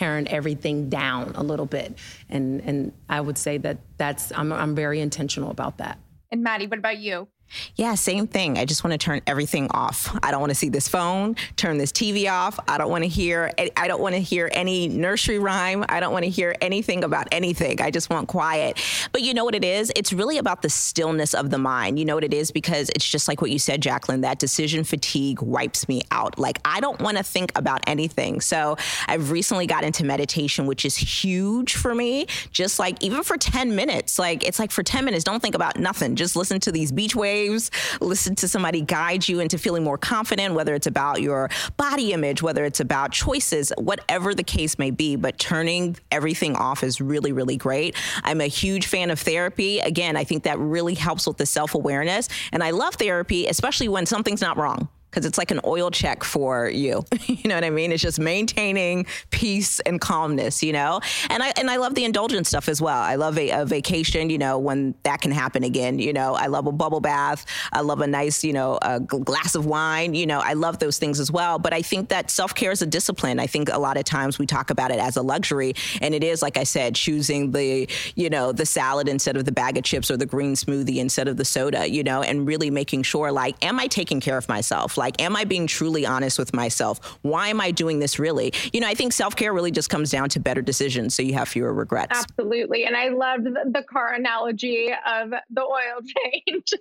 turn 0.00 0.26
everything 0.28 0.88
down 0.88 1.32
a 1.34 1.42
little 1.42 1.66
bit. 1.66 1.96
And 2.30 2.60
and 2.62 2.92
I 3.08 3.20
would 3.20 3.36
say 3.36 3.58
that 3.58 3.78
that's 3.98 4.32
I'm 4.32 4.52
I'm 4.52 4.74
very 4.74 5.00
intentional 5.00 5.50
about 5.50 5.78
that. 5.78 5.98
And 6.32 6.42
Mattie, 6.42 6.66
what 6.66 6.78
about 6.78 6.98
you? 6.98 7.28
Yeah, 7.76 7.94
same 7.94 8.26
thing. 8.26 8.58
I 8.58 8.64
just 8.64 8.84
want 8.84 8.92
to 8.92 8.98
turn 8.98 9.20
everything 9.26 9.68
off. 9.70 10.16
I 10.22 10.30
don't 10.30 10.40
want 10.40 10.50
to 10.50 10.54
see 10.54 10.68
this 10.68 10.88
phone, 10.88 11.36
turn 11.56 11.78
this 11.78 11.92
TV 11.92 12.30
off. 12.30 12.58
I 12.68 12.78
don't 12.78 12.90
want 12.90 13.04
to 13.04 13.08
hear 13.08 13.50
I 13.76 13.88
don't 13.88 14.00
want 14.00 14.14
to 14.14 14.20
hear 14.20 14.50
any 14.52 14.88
nursery 14.88 15.38
rhyme. 15.38 15.84
I 15.88 16.00
don't 16.00 16.12
want 16.12 16.24
to 16.24 16.30
hear 16.30 16.54
anything 16.60 17.04
about 17.04 17.28
anything. 17.32 17.80
I 17.80 17.90
just 17.90 18.10
want 18.10 18.28
quiet. 18.28 18.80
But 19.12 19.22
you 19.22 19.34
know 19.34 19.44
what 19.44 19.54
it 19.54 19.64
is? 19.64 19.92
It's 19.96 20.12
really 20.12 20.38
about 20.38 20.62
the 20.62 20.70
stillness 20.70 21.34
of 21.34 21.50
the 21.50 21.58
mind. 21.58 21.98
You 21.98 22.04
know 22.04 22.14
what 22.14 22.24
it 22.24 22.34
is 22.34 22.50
because 22.50 22.90
it's 22.94 23.08
just 23.08 23.28
like 23.28 23.40
what 23.40 23.50
you 23.50 23.58
said, 23.58 23.82
Jaclyn, 23.82 24.22
that 24.22 24.38
decision 24.38 24.84
fatigue 24.84 25.42
wipes 25.42 25.88
me 25.88 26.02
out. 26.10 26.38
Like 26.38 26.58
I 26.64 26.80
don't 26.80 27.00
want 27.00 27.16
to 27.16 27.22
think 27.22 27.52
about 27.56 27.80
anything. 27.86 28.40
So, 28.40 28.76
I've 29.08 29.30
recently 29.30 29.66
got 29.66 29.84
into 29.84 30.04
meditation, 30.04 30.66
which 30.66 30.84
is 30.84 30.96
huge 30.96 31.74
for 31.74 31.94
me. 31.94 32.26
Just 32.52 32.78
like 32.78 33.02
even 33.02 33.22
for 33.22 33.36
10 33.36 33.74
minutes, 33.74 34.18
like 34.18 34.44
it's 34.44 34.58
like 34.58 34.70
for 34.70 34.82
10 34.82 35.04
minutes, 35.04 35.24
don't 35.24 35.40
think 35.40 35.54
about 35.54 35.78
nothing. 35.78 36.14
Just 36.14 36.36
listen 36.36 36.60
to 36.60 36.72
these 36.72 36.92
beach 36.92 37.16
waves 37.16 37.39
waves, 37.40 37.70
listen 38.00 38.34
to 38.36 38.48
somebody 38.48 38.82
guide 38.82 39.26
you 39.28 39.40
into 39.40 39.58
feeling 39.58 39.82
more 39.82 39.98
confident, 39.98 40.54
whether 40.54 40.74
it's 40.74 40.86
about 40.86 41.22
your 41.22 41.48
body 41.76 42.12
image, 42.12 42.42
whether 42.42 42.64
it's 42.64 42.80
about 42.80 43.12
choices, 43.12 43.72
whatever 43.78 44.34
the 44.34 44.42
case 44.42 44.78
may 44.78 44.90
be. 44.90 45.16
But 45.16 45.38
turning 45.38 45.96
everything 46.10 46.56
off 46.56 46.82
is 46.82 47.00
really, 47.00 47.32
really 47.32 47.56
great. 47.56 47.96
I'm 48.22 48.40
a 48.40 48.46
huge 48.46 48.86
fan 48.86 49.10
of 49.10 49.18
therapy. 49.18 49.80
Again, 49.80 50.16
I 50.16 50.24
think 50.24 50.44
that 50.44 50.58
really 50.58 50.94
helps 50.94 51.26
with 51.26 51.38
the 51.38 51.46
self 51.46 51.74
awareness. 51.74 52.28
And 52.52 52.62
I 52.62 52.70
love 52.70 52.94
therapy, 52.94 53.46
especially 53.46 53.88
when 53.88 54.06
something's 54.06 54.42
not 54.42 54.56
wrong 54.56 54.88
because 55.10 55.26
it's 55.26 55.38
like 55.38 55.50
an 55.50 55.60
oil 55.64 55.90
check 55.90 56.22
for 56.22 56.68
you. 56.68 57.04
you 57.26 57.48
know 57.48 57.56
what 57.56 57.64
I 57.64 57.70
mean? 57.70 57.92
It's 57.92 58.02
just 58.02 58.20
maintaining 58.20 59.06
peace 59.30 59.80
and 59.80 60.00
calmness, 60.00 60.62
you 60.62 60.72
know? 60.72 61.00
And 61.28 61.42
I 61.42 61.52
and 61.58 61.70
I 61.70 61.76
love 61.76 61.94
the 61.94 62.04
indulgent 62.04 62.46
stuff 62.46 62.68
as 62.68 62.80
well. 62.80 63.00
I 63.00 63.16
love 63.16 63.36
a, 63.38 63.50
a, 63.50 63.64
vacation, 63.64 64.30
you 64.30 64.38
know, 64.38 64.58
when 64.58 64.94
that 65.02 65.20
can 65.20 65.30
happen 65.30 65.64
again, 65.64 65.98
you 65.98 66.12
know. 66.12 66.34
I 66.34 66.46
love 66.46 66.66
a 66.66 66.72
bubble 66.72 67.00
bath. 67.00 67.44
I 67.72 67.80
love 67.80 68.00
a 68.00 68.06
nice, 68.06 68.44
you 68.44 68.52
know, 68.52 68.78
a 68.82 69.00
glass 69.00 69.54
of 69.54 69.66
wine, 69.66 70.14
you 70.14 70.26
know. 70.26 70.40
I 70.40 70.54
love 70.54 70.78
those 70.78 70.98
things 70.98 71.20
as 71.20 71.30
well, 71.30 71.58
but 71.58 71.72
I 71.72 71.82
think 71.82 72.08
that 72.08 72.30
self-care 72.30 72.70
is 72.70 72.82
a 72.82 72.86
discipline. 72.86 73.40
I 73.40 73.46
think 73.46 73.68
a 73.68 73.78
lot 73.78 73.96
of 73.96 74.04
times 74.04 74.38
we 74.38 74.46
talk 74.46 74.70
about 74.70 74.90
it 74.90 74.98
as 74.98 75.16
a 75.16 75.22
luxury 75.22 75.74
and 76.00 76.14
it 76.14 76.24
is 76.24 76.42
like 76.42 76.56
I 76.56 76.64
said, 76.64 76.94
choosing 76.94 77.50
the, 77.50 77.88
you 78.14 78.30
know, 78.30 78.52
the 78.52 78.66
salad 78.66 79.08
instead 79.08 79.36
of 79.36 79.44
the 79.44 79.52
bag 79.52 79.76
of 79.76 79.84
chips 79.84 80.10
or 80.10 80.16
the 80.16 80.26
green 80.26 80.54
smoothie 80.54 80.96
instead 80.96 81.28
of 81.28 81.36
the 81.36 81.44
soda, 81.44 81.88
you 81.88 82.02
know, 82.02 82.22
and 82.22 82.46
really 82.46 82.70
making 82.70 83.02
sure 83.02 83.32
like 83.32 83.62
am 83.64 83.78
I 83.78 83.86
taking 83.86 84.20
care 84.20 84.36
of 84.36 84.48
myself? 84.48 84.96
Like, 85.00 85.22
am 85.22 85.34
I 85.34 85.44
being 85.44 85.66
truly 85.66 86.04
honest 86.04 86.38
with 86.38 86.52
myself? 86.52 87.18
Why 87.22 87.48
am 87.48 87.58
I 87.58 87.70
doing 87.70 88.00
this 88.00 88.18
really? 88.18 88.52
You 88.74 88.80
know, 88.80 88.86
I 88.86 88.92
think 88.92 89.14
self 89.14 89.34
care 89.34 89.54
really 89.54 89.70
just 89.70 89.88
comes 89.88 90.10
down 90.10 90.28
to 90.28 90.40
better 90.40 90.60
decisions 90.60 91.14
so 91.14 91.22
you 91.22 91.32
have 91.32 91.48
fewer 91.48 91.72
regrets. 91.72 92.20
Absolutely. 92.20 92.84
And 92.84 92.94
I 92.94 93.08
loved 93.08 93.44
the, 93.44 93.70
the 93.72 93.82
car 93.90 94.12
analogy 94.12 94.90
of 95.06 95.30
the 95.30 95.62
oil 95.62 96.02
change. 96.46 96.74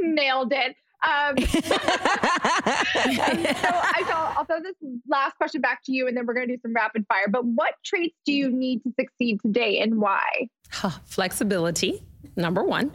Nailed 0.00 0.54
it. 0.54 0.74
Um, 1.02 1.38
so 1.38 1.72
I 1.72 4.02
thought 4.04 4.34
I'll 4.36 4.44
throw 4.44 4.60
this 4.60 4.74
last 5.08 5.34
question 5.38 5.62
back 5.62 5.82
to 5.84 5.92
you, 5.92 6.06
and 6.06 6.14
then 6.14 6.26
we're 6.26 6.34
going 6.34 6.48
to 6.48 6.56
do 6.56 6.60
some 6.60 6.74
rapid 6.74 7.06
fire. 7.08 7.26
But 7.26 7.46
what 7.46 7.72
traits 7.82 8.14
do 8.26 8.34
you 8.34 8.50
need 8.50 8.82
to 8.82 8.92
succeed 9.00 9.40
today, 9.40 9.80
and 9.80 9.98
why? 9.98 10.50
Flexibility, 11.06 12.02
number 12.36 12.62
one, 12.62 12.92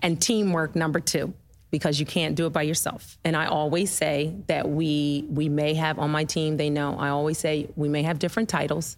and 0.00 0.22
teamwork, 0.22 0.76
number 0.76 1.00
two 1.00 1.34
because 1.70 2.00
you 2.00 2.06
can't 2.06 2.34
do 2.34 2.46
it 2.46 2.50
by 2.50 2.62
yourself. 2.62 3.18
And 3.24 3.36
I 3.36 3.46
always 3.46 3.90
say 3.90 4.34
that 4.46 4.68
we 4.68 5.26
we 5.28 5.48
may 5.48 5.74
have 5.74 5.98
on 5.98 6.10
my 6.10 6.24
team, 6.24 6.56
they 6.56 6.70
know, 6.70 6.96
I 6.98 7.08
always 7.10 7.38
say 7.38 7.68
we 7.76 7.88
may 7.88 8.02
have 8.02 8.18
different 8.18 8.48
titles, 8.48 8.96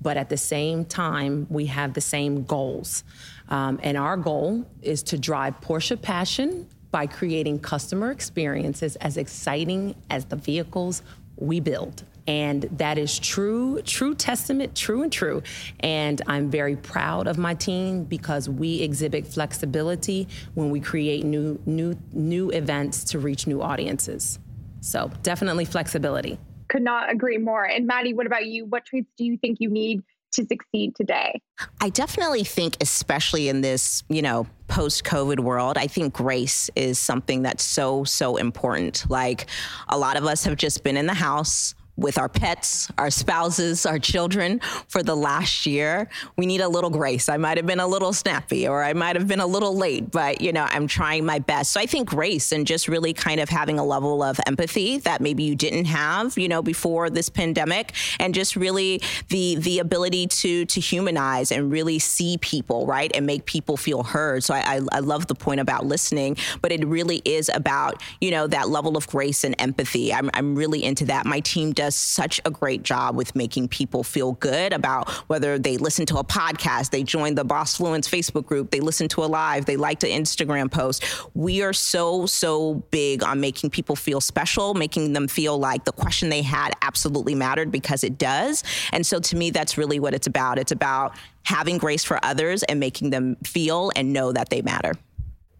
but 0.00 0.16
at 0.16 0.28
the 0.28 0.36
same 0.36 0.84
time, 0.84 1.46
we 1.50 1.66
have 1.66 1.94
the 1.94 2.00
same 2.00 2.44
goals. 2.44 3.04
Um, 3.48 3.80
and 3.82 3.96
our 3.96 4.16
goal 4.16 4.66
is 4.82 5.02
to 5.04 5.18
drive 5.18 5.60
Porsche 5.60 6.00
passion 6.00 6.68
by 6.90 7.06
creating 7.06 7.60
customer 7.60 8.10
experiences 8.10 8.96
as 8.96 9.16
exciting 9.16 9.94
as 10.10 10.24
the 10.24 10.36
vehicles 10.36 11.02
we 11.40 11.60
build. 11.60 12.04
And 12.26 12.62
that 12.78 12.98
is 12.98 13.18
true, 13.18 13.82
true 13.82 14.14
testament, 14.14 14.76
true 14.76 15.02
and 15.02 15.12
true. 15.12 15.42
And 15.80 16.22
I'm 16.26 16.50
very 16.50 16.76
proud 16.76 17.26
of 17.26 17.38
my 17.38 17.54
team 17.54 18.04
because 18.04 18.48
we 18.48 18.82
exhibit 18.82 19.26
flexibility 19.26 20.28
when 20.54 20.70
we 20.70 20.80
create 20.80 21.24
new, 21.24 21.60
new, 21.66 21.96
new 22.12 22.50
events 22.50 23.04
to 23.04 23.18
reach 23.18 23.46
new 23.46 23.62
audiences. 23.62 24.38
So 24.80 25.10
definitely 25.22 25.64
flexibility. 25.64 26.38
Could 26.68 26.82
not 26.82 27.10
agree 27.10 27.38
more. 27.38 27.64
And 27.64 27.86
Mattie, 27.86 28.14
what 28.14 28.26
about 28.26 28.46
you? 28.46 28.64
What 28.66 28.84
traits 28.84 29.10
do 29.16 29.24
you 29.24 29.36
think 29.36 29.58
you 29.60 29.70
need 29.70 30.02
to 30.32 30.46
succeed 30.46 30.94
today? 30.96 31.40
I 31.80 31.88
definitely 31.88 32.44
think, 32.44 32.76
especially 32.80 33.48
in 33.48 33.60
this, 33.60 34.02
you 34.08 34.22
know, 34.22 34.46
post 34.68 35.04
COVID 35.04 35.40
world, 35.40 35.76
I 35.76 35.86
think 35.86 36.14
grace 36.14 36.70
is 36.76 36.98
something 36.98 37.42
that's 37.42 37.64
so, 37.64 38.04
so 38.04 38.36
important. 38.36 39.04
Like 39.10 39.46
a 39.88 39.98
lot 39.98 40.16
of 40.16 40.24
us 40.24 40.44
have 40.44 40.56
just 40.56 40.84
been 40.84 40.96
in 40.96 41.06
the 41.06 41.14
house 41.14 41.74
with 42.00 42.18
our 42.18 42.28
pets, 42.28 42.90
our 42.98 43.10
spouses, 43.10 43.84
our 43.84 43.98
children 43.98 44.58
for 44.88 45.02
the 45.02 45.14
last 45.14 45.66
year. 45.66 46.08
We 46.36 46.46
need 46.46 46.62
a 46.62 46.68
little 46.68 46.90
grace. 46.90 47.28
I 47.28 47.36
might 47.36 47.58
have 47.58 47.66
been 47.66 47.78
a 47.78 47.86
little 47.86 48.12
snappy 48.12 48.66
or 48.66 48.82
I 48.82 48.94
might 48.94 49.16
have 49.16 49.28
been 49.28 49.40
a 49.40 49.46
little 49.46 49.76
late, 49.76 50.10
but 50.10 50.40
you 50.40 50.52
know, 50.52 50.66
I'm 50.70 50.86
trying 50.86 51.26
my 51.26 51.38
best. 51.38 51.72
So 51.72 51.80
I 51.80 51.86
think 51.86 52.08
grace 52.08 52.52
and 52.52 52.66
just 52.66 52.88
really 52.88 53.12
kind 53.12 53.38
of 53.38 53.50
having 53.50 53.78
a 53.78 53.84
level 53.84 54.22
of 54.22 54.40
empathy 54.46 54.98
that 55.00 55.20
maybe 55.20 55.42
you 55.42 55.54
didn't 55.54 55.84
have, 55.84 56.38
you 56.38 56.48
know, 56.48 56.62
before 56.62 57.10
this 57.10 57.28
pandemic 57.28 57.92
and 58.18 58.34
just 58.34 58.56
really 58.56 59.02
the 59.28 59.56
the 59.56 59.78
ability 59.78 60.26
to 60.26 60.64
to 60.64 60.80
humanize 60.80 61.52
and 61.52 61.70
really 61.70 61.98
see 61.98 62.38
people, 62.38 62.86
right? 62.86 63.14
And 63.14 63.26
make 63.26 63.44
people 63.44 63.76
feel 63.76 64.02
heard. 64.02 64.42
So 64.42 64.54
I, 64.54 64.76
I, 64.76 64.80
I 64.92 64.98
love 65.00 65.26
the 65.26 65.34
point 65.34 65.60
about 65.60 65.84
listening, 65.84 66.36
but 66.62 66.72
it 66.72 66.86
really 66.86 67.20
is 67.26 67.50
about, 67.52 68.02
you 68.20 68.30
know, 68.30 68.46
that 68.46 68.70
level 68.70 68.96
of 68.96 69.06
grace 69.06 69.44
and 69.44 69.54
empathy. 69.58 70.14
I'm, 70.14 70.30
I'm 70.32 70.54
really 70.54 70.82
into 70.82 71.04
that. 71.06 71.26
My 71.26 71.40
team 71.40 71.72
does 71.72 71.89
such 71.94 72.40
a 72.44 72.50
great 72.50 72.82
job 72.82 73.16
with 73.16 73.34
making 73.34 73.68
people 73.68 74.02
feel 74.02 74.32
good 74.32 74.72
about 74.72 75.10
whether 75.28 75.58
they 75.58 75.76
listen 75.76 76.06
to 76.06 76.18
a 76.18 76.24
podcast, 76.24 76.90
they 76.90 77.02
join 77.02 77.34
the 77.34 77.44
Boss 77.44 77.78
Fluence 77.78 78.08
Facebook 78.08 78.46
group, 78.46 78.70
they 78.70 78.80
listen 78.80 79.08
to 79.08 79.24
a 79.24 79.26
live, 79.26 79.66
they 79.66 79.76
like 79.76 80.00
the 80.00 80.08
Instagram 80.08 80.70
post. 80.70 81.04
We 81.34 81.62
are 81.62 81.72
so, 81.72 82.26
so 82.26 82.74
big 82.90 83.22
on 83.22 83.40
making 83.40 83.70
people 83.70 83.96
feel 83.96 84.20
special, 84.20 84.74
making 84.74 85.12
them 85.12 85.28
feel 85.28 85.58
like 85.58 85.84
the 85.84 85.92
question 85.92 86.28
they 86.28 86.42
had 86.42 86.72
absolutely 86.82 87.34
mattered 87.34 87.70
because 87.70 88.04
it 88.04 88.18
does. 88.18 88.64
And 88.92 89.06
so 89.06 89.20
to 89.20 89.36
me, 89.36 89.50
that's 89.50 89.78
really 89.78 90.00
what 90.00 90.14
it's 90.14 90.26
about. 90.26 90.58
It's 90.58 90.72
about 90.72 91.14
having 91.42 91.78
grace 91.78 92.04
for 92.04 92.18
others 92.24 92.62
and 92.64 92.78
making 92.80 93.10
them 93.10 93.36
feel 93.44 93.90
and 93.96 94.12
know 94.12 94.32
that 94.32 94.50
they 94.50 94.62
matter. 94.62 94.94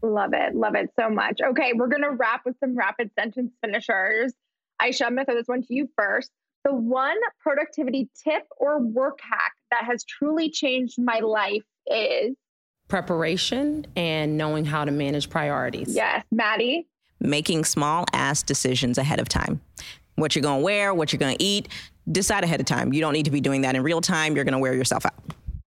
Love 0.02 0.32
it. 0.32 0.54
Love 0.54 0.74
it 0.74 0.90
so 0.98 1.10
much. 1.10 1.40
Okay, 1.42 1.72
we're 1.74 1.88
going 1.88 2.02
to 2.02 2.10
wrap 2.10 2.44
with 2.46 2.56
some 2.60 2.76
rapid 2.76 3.10
sentence 3.18 3.52
finishers. 3.62 4.32
Ayesha, 4.80 5.06
I'm 5.06 5.14
going 5.14 5.26
to 5.26 5.32
throw 5.32 5.38
this 5.38 5.48
one 5.48 5.62
to 5.62 5.74
you 5.74 5.88
first. 5.96 6.30
The 6.64 6.74
one 6.74 7.16
productivity 7.40 8.10
tip 8.22 8.46
or 8.58 8.80
work 8.80 9.18
hack 9.22 9.52
that 9.70 9.84
has 9.84 10.04
truly 10.04 10.50
changed 10.50 10.96
my 10.98 11.20
life 11.20 11.62
is 11.86 12.36
preparation 12.88 13.86
and 13.96 14.36
knowing 14.36 14.64
how 14.64 14.84
to 14.84 14.90
manage 14.90 15.30
priorities. 15.30 15.94
Yes. 15.94 16.24
Mattie? 16.30 16.86
Making 17.20 17.64
small 17.64 18.04
ass 18.12 18.42
decisions 18.42 18.98
ahead 18.98 19.20
of 19.20 19.28
time. 19.28 19.60
What 20.16 20.34
you're 20.34 20.42
going 20.42 20.60
to 20.60 20.64
wear, 20.64 20.92
what 20.92 21.12
you're 21.12 21.18
going 21.18 21.36
to 21.36 21.42
eat, 21.42 21.68
decide 22.10 22.44
ahead 22.44 22.60
of 22.60 22.66
time. 22.66 22.92
You 22.92 23.00
don't 23.00 23.12
need 23.12 23.24
to 23.24 23.30
be 23.30 23.40
doing 23.40 23.62
that 23.62 23.74
in 23.74 23.82
real 23.82 24.00
time. 24.00 24.34
You're 24.34 24.44
going 24.44 24.52
to 24.52 24.58
wear 24.58 24.74
yourself 24.74 25.06
out. 25.06 25.14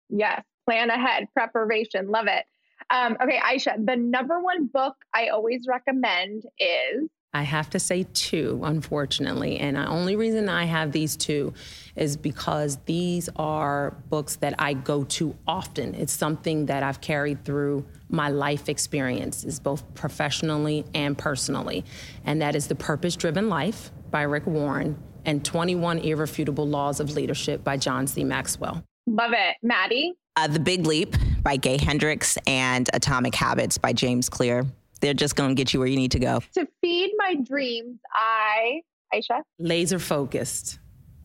Yes. 0.09 0.43
Plan 0.65 0.89
ahead, 0.89 1.27
preparation. 1.33 2.09
Love 2.09 2.27
it. 2.27 2.45
Um, 2.89 3.17
okay, 3.21 3.39
Ayesha, 3.43 3.75
the 3.83 3.95
number 3.95 4.39
one 4.39 4.67
book 4.67 4.95
I 5.13 5.29
always 5.29 5.65
recommend 5.67 6.43
is 6.59 7.09
I 7.33 7.43
have 7.43 7.69
to 7.71 7.79
say 7.79 8.05
two, 8.13 8.61
unfortunately. 8.63 9.57
And 9.57 9.75
the 9.75 9.87
only 9.87 10.15
reason 10.15 10.49
I 10.49 10.65
have 10.65 10.91
these 10.91 11.15
two 11.15 11.53
is 11.95 12.15
because 12.15 12.77
these 12.85 13.27
are 13.35 13.91
books 14.09 14.35
that 14.37 14.53
I 14.59 14.73
go 14.73 15.03
to 15.05 15.35
often. 15.47 15.95
It's 15.95 16.13
something 16.13 16.67
that 16.67 16.83
I've 16.83 17.01
carried 17.01 17.43
through 17.43 17.85
my 18.09 18.29
life 18.29 18.69
experiences, 18.69 19.59
both 19.59 19.83
professionally 19.95 20.85
and 20.93 21.17
personally. 21.17 21.83
And 22.23 22.41
that 22.41 22.55
is 22.55 22.67
The 22.67 22.75
Purpose 22.75 23.15
Driven 23.15 23.49
Life 23.49 23.91
by 24.11 24.21
Rick 24.21 24.45
Warren 24.45 24.97
and 25.25 25.43
21 25.43 25.99
Irrefutable 25.99 26.67
Laws 26.67 26.99
of 26.99 27.15
Leadership 27.15 27.63
by 27.63 27.77
John 27.77 28.05
C. 28.05 28.23
Maxwell. 28.23 28.83
Love 29.07 29.31
it. 29.33 29.57
Mattie? 29.63 30.13
Uh, 30.35 30.47
the 30.47 30.59
Big 30.59 30.85
Leap 30.85 31.15
by 31.41 31.57
Gay 31.57 31.77
Hendricks 31.77 32.37
and 32.45 32.89
Atomic 32.93 33.33
Habits 33.35 33.77
by 33.77 33.93
James 33.93 34.29
Clear. 34.29 34.65
They're 35.03 35.13
just 35.13 35.35
going 35.35 35.49
to 35.49 35.53
get 35.53 35.73
you 35.73 35.81
where 35.81 35.89
you 35.89 35.97
need 35.97 36.11
to 36.11 36.19
go. 36.19 36.39
To 36.53 36.65
feed 36.79 37.11
my 37.17 37.35
dreams, 37.35 37.99
I, 38.13 38.83
Ayesha? 39.13 39.43
Laser 39.59 39.99
focused, 39.99 40.79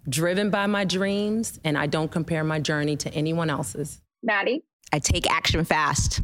driven 0.09 0.51
by 0.51 0.67
my 0.67 0.85
dreams, 0.85 1.61
and 1.63 1.79
I 1.79 1.87
don't 1.87 2.11
compare 2.11 2.43
my 2.43 2.59
journey 2.59 2.97
to 2.97 3.15
anyone 3.15 3.51
else's. 3.51 4.01
Mattie? 4.21 4.65
I 4.93 4.99
take 4.99 5.31
action 5.31 5.65
fast. 5.65 6.23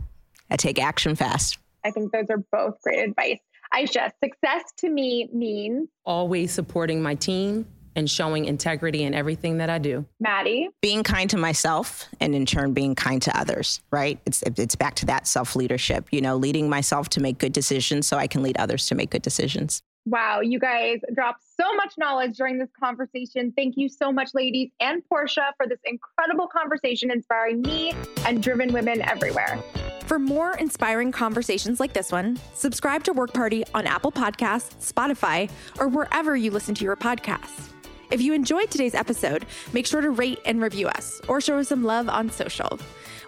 I 0.50 0.56
take 0.56 0.82
action 0.82 1.14
fast. 1.14 1.58
I 1.84 1.92
think 1.92 2.10
those 2.10 2.26
are 2.28 2.42
both 2.50 2.82
great 2.82 3.08
advice. 3.08 3.38
Ayesha, 3.72 4.12
success 4.20 4.72
to 4.78 4.90
me 4.90 5.28
means 5.32 5.88
always 6.04 6.50
supporting 6.50 7.00
my 7.00 7.14
team 7.14 7.66
and 7.96 8.10
showing 8.10 8.44
integrity 8.44 9.02
in 9.02 9.14
everything 9.14 9.58
that 9.58 9.70
I 9.70 9.78
do. 9.78 10.04
Mattie, 10.20 10.68
being 10.82 11.02
kind 11.02 11.28
to 11.30 11.36
myself 11.36 12.08
and 12.20 12.34
in 12.34 12.46
turn 12.46 12.72
being 12.72 12.94
kind 12.94 13.20
to 13.22 13.38
others, 13.38 13.80
right? 13.90 14.18
It's 14.26 14.42
it's 14.42 14.74
back 14.74 14.94
to 14.96 15.06
that 15.06 15.26
self-leadership, 15.26 16.08
you 16.10 16.20
know, 16.20 16.36
leading 16.36 16.68
myself 16.68 17.08
to 17.10 17.20
make 17.20 17.38
good 17.38 17.52
decisions 17.52 18.06
so 18.06 18.16
I 18.16 18.26
can 18.26 18.42
lead 18.42 18.56
others 18.58 18.86
to 18.86 18.94
make 18.94 19.10
good 19.10 19.22
decisions. 19.22 19.82
Wow, 20.06 20.40
you 20.40 20.58
guys 20.58 20.98
dropped 21.14 21.42
so 21.58 21.74
much 21.76 21.94
knowledge 21.96 22.36
during 22.36 22.58
this 22.58 22.68
conversation. 22.78 23.54
Thank 23.56 23.76
you 23.78 23.88
so 23.88 24.12
much, 24.12 24.30
ladies 24.34 24.70
and 24.78 25.02
Porsche, 25.10 25.50
for 25.56 25.66
this 25.66 25.78
incredible 25.84 26.46
conversation 26.46 27.10
inspiring 27.10 27.62
me 27.62 27.94
and 28.26 28.42
driven 28.42 28.70
women 28.72 29.00
everywhere. 29.00 29.58
For 30.04 30.18
more 30.18 30.58
inspiring 30.58 31.10
conversations 31.10 31.80
like 31.80 31.94
this 31.94 32.12
one, 32.12 32.38
subscribe 32.52 33.02
to 33.04 33.14
Work 33.14 33.32
Party 33.32 33.64
on 33.72 33.86
Apple 33.86 34.12
Podcasts, 34.12 34.92
Spotify, 34.92 35.50
or 35.78 35.88
wherever 35.88 36.36
you 36.36 36.50
listen 36.50 36.74
to 36.74 36.84
your 36.84 36.96
podcasts. 36.96 37.73
If 38.14 38.22
you 38.22 38.32
enjoyed 38.32 38.70
today's 38.70 38.94
episode, 38.94 39.44
make 39.72 39.88
sure 39.88 40.00
to 40.00 40.10
rate 40.10 40.38
and 40.44 40.62
review 40.62 40.86
us 40.86 41.20
or 41.26 41.40
show 41.40 41.58
us 41.58 41.66
some 41.66 41.82
love 41.82 42.08
on 42.08 42.30
social. 42.30 42.78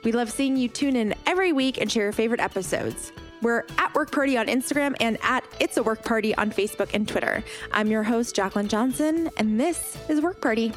We 0.04 0.12
love 0.12 0.30
seeing 0.30 0.56
you 0.56 0.68
tune 0.68 0.94
in 0.94 1.12
every 1.26 1.52
week 1.52 1.80
and 1.80 1.90
share 1.90 2.04
your 2.04 2.12
favorite 2.12 2.38
episodes. 2.38 3.10
We're 3.42 3.64
at 3.78 3.92
Work 3.96 4.12
Party 4.12 4.38
on 4.38 4.46
Instagram 4.46 4.94
and 5.00 5.18
at 5.24 5.42
It's 5.58 5.76
a 5.76 5.82
Work 5.82 6.04
Party 6.04 6.36
on 6.36 6.52
Facebook 6.52 6.90
and 6.94 7.08
Twitter. 7.08 7.42
I'm 7.72 7.88
your 7.88 8.04
host, 8.04 8.36
Jaclyn 8.36 8.68
Johnson, 8.68 9.28
and 9.38 9.58
this 9.58 9.98
is 10.08 10.20
Work 10.20 10.40
Party. 10.40 10.72